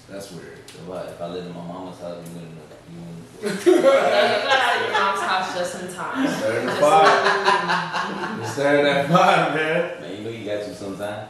[0.09, 0.59] That's weird.
[0.85, 1.05] What?
[1.07, 2.51] If I lived in my mama's house, you wouldn't.
[2.91, 3.65] You wouldn't.
[3.65, 6.27] yeah, you got out of your mom's house just in time.
[6.27, 8.37] Staring at Just- five.
[8.39, 10.01] You're staring at five, man.
[10.01, 11.27] Man, you know you got to sometime.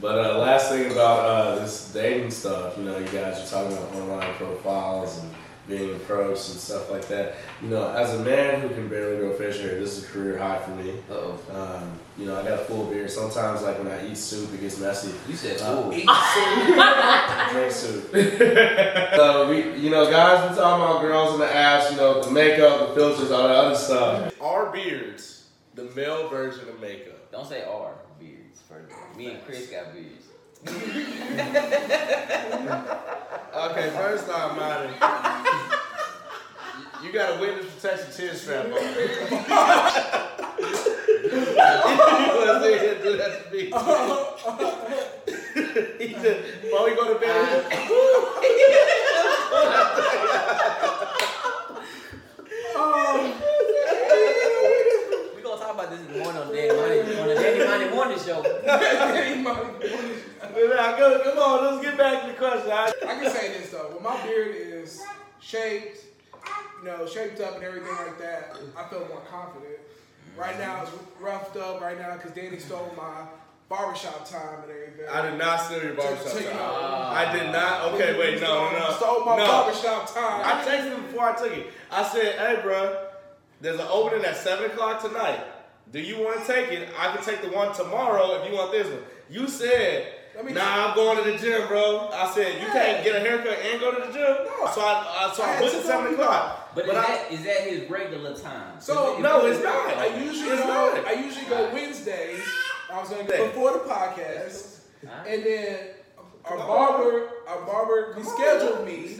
[0.00, 3.76] But uh, last thing about uh, this dating stuff, you know, you guys are talking
[3.76, 5.30] about online profiles and
[5.66, 7.36] being approached and stuff like that.
[7.62, 10.38] You know, as a man who can barely grow facial hair, this is a career
[10.38, 10.90] high for me.
[11.10, 11.40] Uh oh.
[11.50, 13.10] Um, you know, I got a full beard.
[13.10, 15.12] Sometimes, like when I eat soup, it gets messy.
[15.28, 15.90] You said Uh, cool.
[17.52, 18.10] Drink soup.
[19.16, 21.90] so we, you know, guys, we talking about girls in the ass.
[21.90, 24.40] You know, the makeup, the filters, all that other stuff.
[24.40, 27.32] Our beards, the male version of makeup.
[27.32, 28.60] Don't say R beards.
[28.68, 29.05] First of all.
[29.16, 30.24] Me and Chris got beards.
[33.56, 34.92] Okay, first off, Marty,
[37.02, 38.72] you got a witness protection chin strap on.
[38.76, 38.78] you
[42.36, 43.70] want to sit here and do that to me?
[43.72, 44.36] Oh.
[45.98, 47.64] he said, before we go to bed,
[55.34, 57.88] We gonna talk about this in the morning on Danny Money on the Danny Money
[57.94, 58.42] Morning Show.
[60.76, 62.70] Nah, go- come on, let's get back to the question.
[62.70, 62.90] I, I
[63.20, 65.02] can say this though, when my beard is
[65.46, 66.04] shaped,
[66.80, 69.78] you know, shaped up and everything like that, I feel more confident.
[70.36, 70.90] Right now it's
[71.20, 73.26] roughed up right now because Danny stole my
[73.68, 75.08] barbershop time and everything.
[75.10, 76.44] I did not steal your barbershop time.
[76.44, 77.92] know, I did not.
[77.92, 78.96] Okay, wait, no, no, no.
[78.96, 79.46] Stole my no.
[79.46, 80.42] barbershop time.
[80.44, 81.66] I texted him before I took it.
[81.90, 83.06] I said, hey, bro,
[83.60, 85.40] there's an opening at 7 o'clock tonight.
[85.92, 86.88] Do you want to take it?
[86.98, 89.02] I can take the one tomorrow if you want this one.
[89.30, 92.10] You said, Let me nah, I'm going to the gym, bro.
[92.12, 94.22] I said, you can't get a haircut and go to the gym?
[94.22, 94.70] No.
[94.74, 96.72] So I, uh, so I I, had booked to at 7 o'clock.
[96.74, 98.78] But, But is, I- that, is that his regular time?
[98.78, 99.96] So If- No, it's not.
[99.96, 100.66] I usually It's go.
[100.94, 101.06] not.
[101.06, 102.42] I usually go Wednesdays.
[102.92, 105.26] I was gonna go before the podcast, Alright.
[105.26, 105.78] and then
[106.44, 106.66] our on.
[106.68, 108.36] barber, our barber Come on.
[108.36, 109.18] rescheduled me,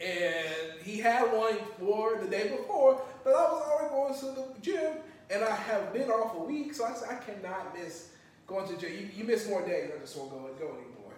[0.00, 4.60] and he had one for the day before, but I was already going to the
[4.60, 4.92] gym,
[5.30, 8.08] and I have been off a week, so I said I cannot miss
[8.46, 8.92] going to gym.
[8.92, 11.12] You, you miss more days, I just won't go go anymore.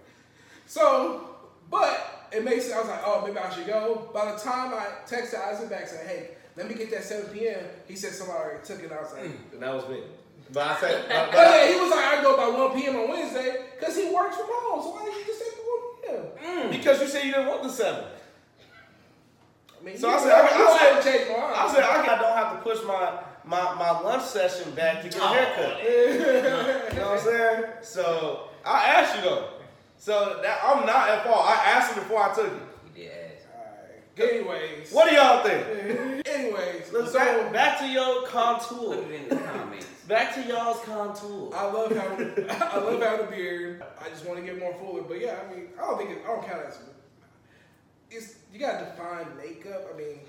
[0.66, 1.36] So,
[1.70, 2.74] but it makes sense.
[2.76, 4.10] I was like, oh, maybe I should go.
[4.12, 7.60] By the time I texted Isaac back saying, hey, let me get that 7 p.m.,
[7.86, 8.90] he said somebody already took it.
[8.92, 10.00] I was like, And that was me.
[10.52, 12.96] But I said, but, But yeah, he was like, I go by 1 p.m.
[12.96, 14.82] on Wednesday because he works from home.
[14.82, 16.68] So why did you just take the 1 p.m.?
[16.68, 18.04] Mm, because you said you didn't want the 7.
[19.80, 21.52] I mean, So I said, I- I said- change mine.
[21.54, 25.16] I said I don't have to push my my, my lunch session back to get
[25.16, 25.78] a haircut.
[25.82, 27.64] Oh, you know what I'm saying?
[27.82, 29.49] So I asked you though.
[29.96, 31.44] So that I'm not at fault.
[31.46, 32.53] I asked him before I took it.
[32.94, 33.46] You did ask.
[33.57, 34.34] Alright.
[34.34, 34.92] Anyways.
[34.92, 36.26] What do y'all think?
[36.28, 38.96] Anyways, Let's so back, back to your contour.
[38.96, 39.86] Put it in the comments.
[40.09, 41.51] Back to y'all's contour.
[41.55, 43.84] I love having I love having a beard.
[44.01, 45.03] I just want to get more fuller.
[45.03, 46.78] But yeah, I mean, I don't think it, I don't count it as
[48.11, 49.84] it's you gotta define makeup.
[49.92, 50.20] I mean,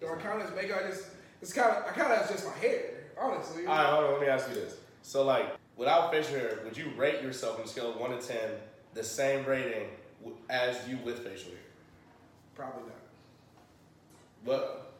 [0.00, 0.82] do I count it as makeup?
[0.84, 1.08] I just
[1.46, 2.82] it's kind of I it as just my hair,
[3.16, 3.66] honestly.
[3.66, 4.12] All right, hold on.
[4.14, 4.74] Let me ask you this.
[5.02, 8.18] So, like, without facial hair, would you rate yourself on a scale of one to
[8.18, 8.50] ten
[8.94, 9.86] the same rating
[10.50, 11.60] as you with facial hair?
[12.56, 12.96] Probably not.
[14.44, 14.92] But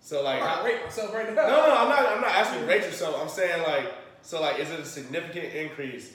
[0.00, 1.48] So, like, how, rate myself right no, now.
[1.48, 2.06] no, no, I'm not.
[2.06, 3.18] I'm not asking you to rate yourself.
[3.20, 3.92] I'm saying like,
[4.22, 6.14] so like, is it a significant increase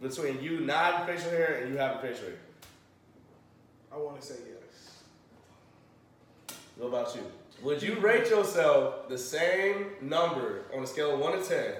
[0.00, 2.38] between you not having facial hair and you having facial hair?
[3.94, 5.02] I want to say yes.
[6.76, 7.22] What about you?
[7.62, 11.74] Would you rate yourself the same number on a scale of one to ten?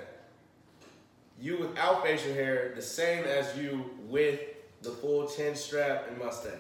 [1.41, 4.41] You without facial hair, the same as you with
[4.83, 6.53] the full chin strap and mustache.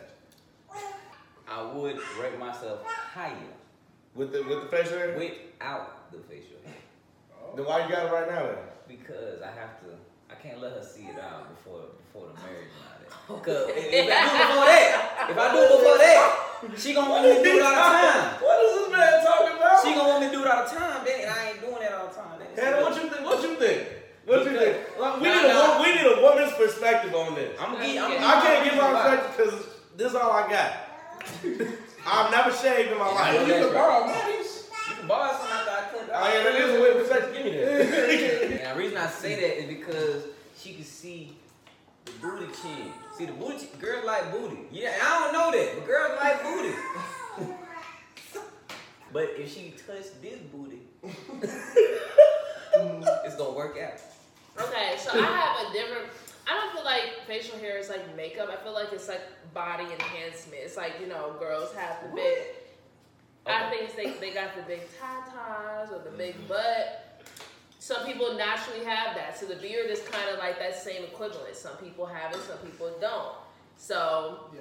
[1.48, 3.36] I would rate myself higher
[4.14, 5.12] With the with the facial hair?
[5.18, 6.74] without the facial hair
[7.36, 7.54] oh.
[7.56, 8.56] Then why you got it right now then?
[8.88, 9.86] because I have to.
[10.30, 12.82] I can't let her see it out before before the marriage and
[13.28, 13.44] all that.
[13.46, 16.94] Cause if, if I do it before that, if I do it before that, she
[16.94, 18.42] gonna want me to do it all the time.
[18.42, 19.76] What is this man talking about?
[19.84, 21.80] She gonna want me to do it all the time, then, and I ain't doing
[21.84, 22.38] that all the time.
[22.40, 22.48] Then.
[22.56, 23.22] Hannah, what you think?
[23.24, 23.80] What you think?
[24.24, 24.76] What you think?
[24.98, 25.60] Like, we, Nah, need a, nah.
[25.60, 27.52] wo- we need a woman's perspective on this.
[27.60, 28.02] I'm gonna get.
[28.02, 29.54] I'm gonna I can't give my perspective because
[29.96, 30.72] this is all I got.
[32.06, 33.40] I've never shaved in my Yeah, life.
[33.40, 33.74] You that's can right.
[33.74, 34.38] borrow mine.
[34.38, 36.02] You can borrow something after I cut.
[36.02, 36.10] It.
[36.14, 37.34] Oh yeah, that is a way perspective.
[37.34, 38.60] Give me that.
[38.72, 40.22] And the reason I say that is because
[40.58, 41.36] she can see
[42.04, 42.92] the booty chin.
[43.18, 44.58] See the booty, chin- girls like booty.
[44.72, 46.74] Yeah, I don't know that, but girls like booty.
[49.12, 50.80] but if she touch this booty,
[51.44, 54.00] it's gonna work out.
[54.66, 56.06] Okay, so I have a different.
[56.48, 58.48] I don't feel like facial hair is like makeup.
[58.50, 59.20] I feel like it's like
[59.54, 60.62] body enhancement.
[60.62, 62.38] It's like you know, girls have the big.
[63.46, 67.20] I think they they got the big tatas or the big butt.
[67.78, 71.56] Some people naturally have that, so the beard is kind of like that same equivalent.
[71.56, 73.34] Some people have it, some people don't.
[73.76, 74.60] So Yeah.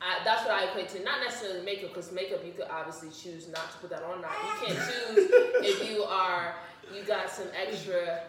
[0.00, 1.04] I, that's what I equate to.
[1.04, 4.22] Not necessarily makeup, because makeup you could obviously choose not to put that on.
[4.22, 5.30] Not you can't choose
[5.62, 6.54] if you are
[6.94, 8.22] you got some extra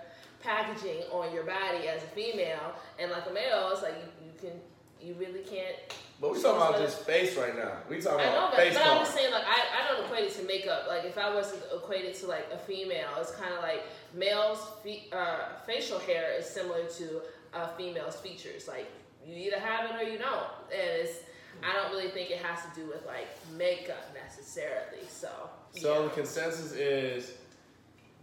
[0.43, 4.39] packaging on your body as a female, and like a male, it's like you, you
[4.39, 4.59] can
[5.03, 5.75] you really can't.
[6.19, 7.77] But we talking about just face right now.
[7.89, 10.05] We talking I know, about but, face but I'm just saying like I, I don't
[10.05, 10.85] equate it to makeup.
[10.87, 13.83] Like if I was to equate it to like a female, it's kind of like
[14.13, 17.21] males' fe- uh, facial hair is similar to
[17.53, 18.67] a female's features.
[18.67, 18.91] Like
[19.25, 21.19] you either have it or you don't, and it's.
[21.63, 23.27] I don't really think it has to do with like
[23.57, 25.05] makeup necessarily.
[25.09, 25.27] So
[25.75, 26.07] So yeah.
[26.07, 27.33] the consensus is,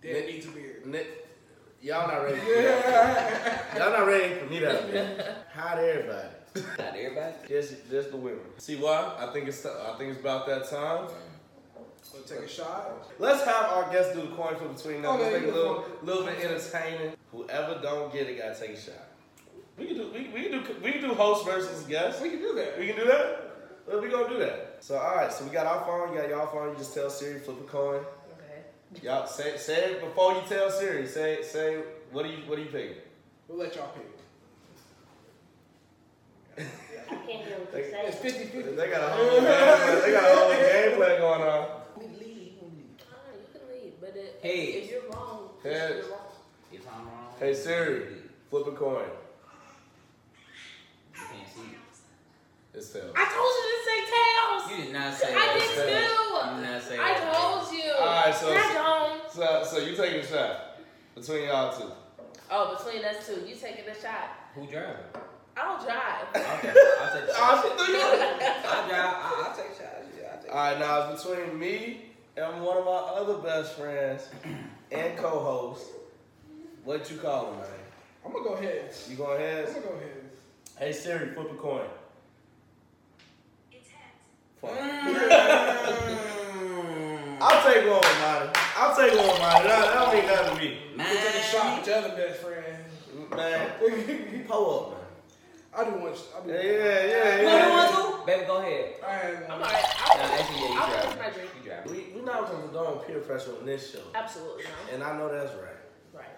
[0.03, 0.87] Dan needs a beard.
[0.87, 1.03] ni-
[1.83, 2.39] y'all not ready.
[2.41, 3.76] For that.
[3.76, 5.37] y'all not ready for me to have a.
[5.55, 6.29] Hi to everybody.
[6.55, 7.34] Not everybody.
[7.49, 8.40] Just, just the women.
[8.59, 9.14] See why?
[9.18, 9.64] I think it's.
[9.64, 11.09] I think it's about that time.
[12.03, 13.11] So take a shot.
[13.18, 15.12] Let's have our guests do the coin flip between them.
[15.12, 17.12] Oh, okay, Let's make a little, little bit entertaining.
[17.32, 18.94] Whoever don't get it, gotta take a shot.
[19.76, 20.11] We can do.
[20.12, 20.76] We, we can do.
[20.82, 22.22] We can do host versus guest.
[22.22, 22.78] We can do that.
[22.78, 23.44] We can do that.
[23.86, 24.78] Well, we gonna do that.
[24.80, 25.32] So all right.
[25.32, 26.14] So we got our phone.
[26.14, 26.70] You got y'all phone.
[26.70, 27.96] You just tell Siri flip a coin.
[28.01, 29.07] okay.
[29.07, 31.07] Y'all say say it before you tell Siri.
[31.07, 33.07] Say say what do you what do you pick?
[33.49, 34.18] We'll let y'all pick.
[36.59, 38.71] I can't hear what They- you're It's 50 50.
[38.73, 40.03] They got a whole game plan.
[40.03, 41.49] They got a whole game plan going on.
[41.49, 42.09] Oh, you
[43.53, 44.65] can leave, but it, Hey.
[44.83, 45.71] if you're wrong, Hey.
[45.97, 46.19] you're wrong.
[46.73, 47.35] If I'm wrong.
[47.39, 48.07] Hey Siri,
[48.51, 49.05] flip a coin.
[51.15, 51.77] You can't see.
[52.75, 53.13] It's tails.
[53.17, 54.71] I told you to say tails.
[54.71, 55.41] You did not say tails.
[55.41, 55.59] I that.
[55.59, 55.81] did too.
[55.81, 57.35] You did not say I that.
[57.35, 57.93] told you.
[57.93, 59.33] Alright, so- I don't.
[59.33, 60.81] So so you taking a shot
[61.15, 61.91] between y'all two.
[62.51, 64.31] Oh, between us two, you taking a shot.
[64.55, 64.97] Who driving?
[65.59, 66.27] I don't drive.
[66.37, 67.65] Okay, I'll take a shot.
[67.65, 68.01] She threw you.
[68.03, 69.15] I'll drive.
[69.17, 70.07] I'll, I'll take shots.
[70.21, 70.53] Yeah, I'll take.
[70.53, 72.01] All right, now it's between me
[72.37, 74.29] and one of my other best friends
[74.93, 75.87] and co-host.
[76.85, 77.67] What you call him, man?
[78.25, 78.95] I'm going to go ahead.
[79.11, 79.67] You going ahead?
[79.67, 80.13] I'm going to go ahead.
[80.79, 81.83] Hey Siri, flip a coin.
[83.73, 84.15] It's heads.
[84.61, 84.71] Fuck.
[84.71, 86.39] Mm.
[87.41, 88.61] I'll take one with Monty.
[88.77, 89.69] I'll take one with Monty.
[89.69, 90.79] That, that don't mean nothing to me.
[90.97, 91.07] Man.
[91.11, 92.85] We'll take a shot with your other best friend.
[93.35, 94.97] Man, you pull up, man.
[95.79, 96.12] I do one.
[96.12, 97.70] I do Yeah, yeah, yeah, You yeah.
[97.70, 98.26] want to?
[98.26, 98.95] Baby, go ahead.
[99.07, 99.53] I had I'm one.
[99.53, 99.72] alright.
[99.72, 101.11] Nah, actually, yeah, you I'll driving.
[101.11, 101.51] finish my drink.
[101.62, 101.93] You driving.
[101.93, 104.95] We we not gonna condone peer pressure on this show, Absolutely no.
[104.95, 105.81] and I know that's right.
[106.12, 106.37] Right.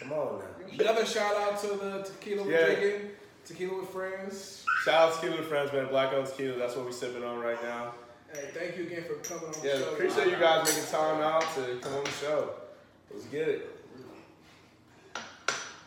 [0.00, 0.84] Come on now.
[0.84, 3.10] Another shout out to the tequila we're drinking.
[3.46, 4.64] Tequila with friends.
[4.84, 5.86] Shout out to Tequila with Friends, man.
[5.88, 6.58] Black owned tequila.
[6.58, 7.94] That's what we're sipping on right now.
[8.32, 9.64] Hey, thank you again for coming on the show.
[9.78, 12.50] Yeah, appreciate you guys making time out to come on the show.
[13.12, 13.68] Let's get it.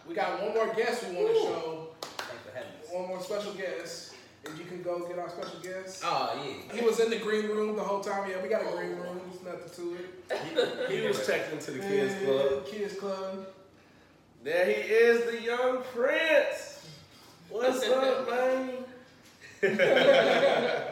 [0.07, 1.87] We got one more guest we want to show.
[2.01, 2.84] Thanks for having us.
[2.95, 4.13] One more special guest.
[4.45, 6.01] If you can go get our special guest.
[6.05, 6.53] Oh yeah.
[6.73, 8.29] He was in the green room the whole time.
[8.29, 9.03] Yeah, we got a green oh.
[9.03, 9.19] room.
[9.29, 10.05] There's nothing to it.
[10.89, 12.65] He was checked into the kids club.
[12.65, 13.47] Kids club.
[14.45, 16.87] There he is, the young prince.
[17.49, 18.85] What's up, man?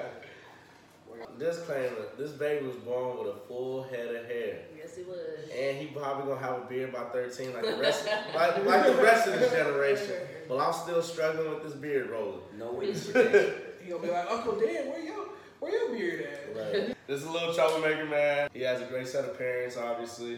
[1.40, 4.60] Disclaimer: This baby was born with a full head of hair,
[4.96, 5.50] Yes, it was.
[5.58, 9.02] and he probably gonna have a beard by 13, like the rest, like, like the
[9.02, 10.16] rest of this generation.
[10.48, 12.42] But I'm still struggling with this beard rolling.
[12.58, 13.54] No witness protection.
[13.84, 15.26] He gonna be like, Uncle Dan, where your
[15.60, 16.56] where your beard at?
[16.56, 16.96] Right.
[17.06, 18.50] This is a little troublemaker man.
[18.54, 20.36] He has a great set of parents, obviously,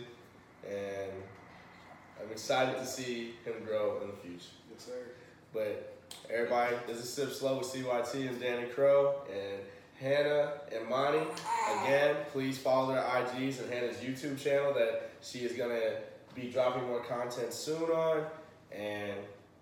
[0.68, 1.12] and
[2.20, 4.50] I'm excited to see him grow in the future.
[4.72, 4.98] Yes, sir.
[5.54, 5.96] But
[6.28, 9.62] everybody, this is Sip Slow with CYT and Danny Crow and
[10.00, 11.26] Hannah and Monty.
[11.84, 15.98] Again, please follow their IGs and Hannah's YouTube channel that she is gonna
[16.34, 18.26] be dropping more content soon on.
[18.72, 19.14] And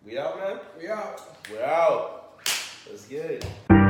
[0.05, 0.59] we out, man.
[0.79, 1.21] We out.
[1.51, 2.39] We're out.
[2.89, 3.82] Let's get it.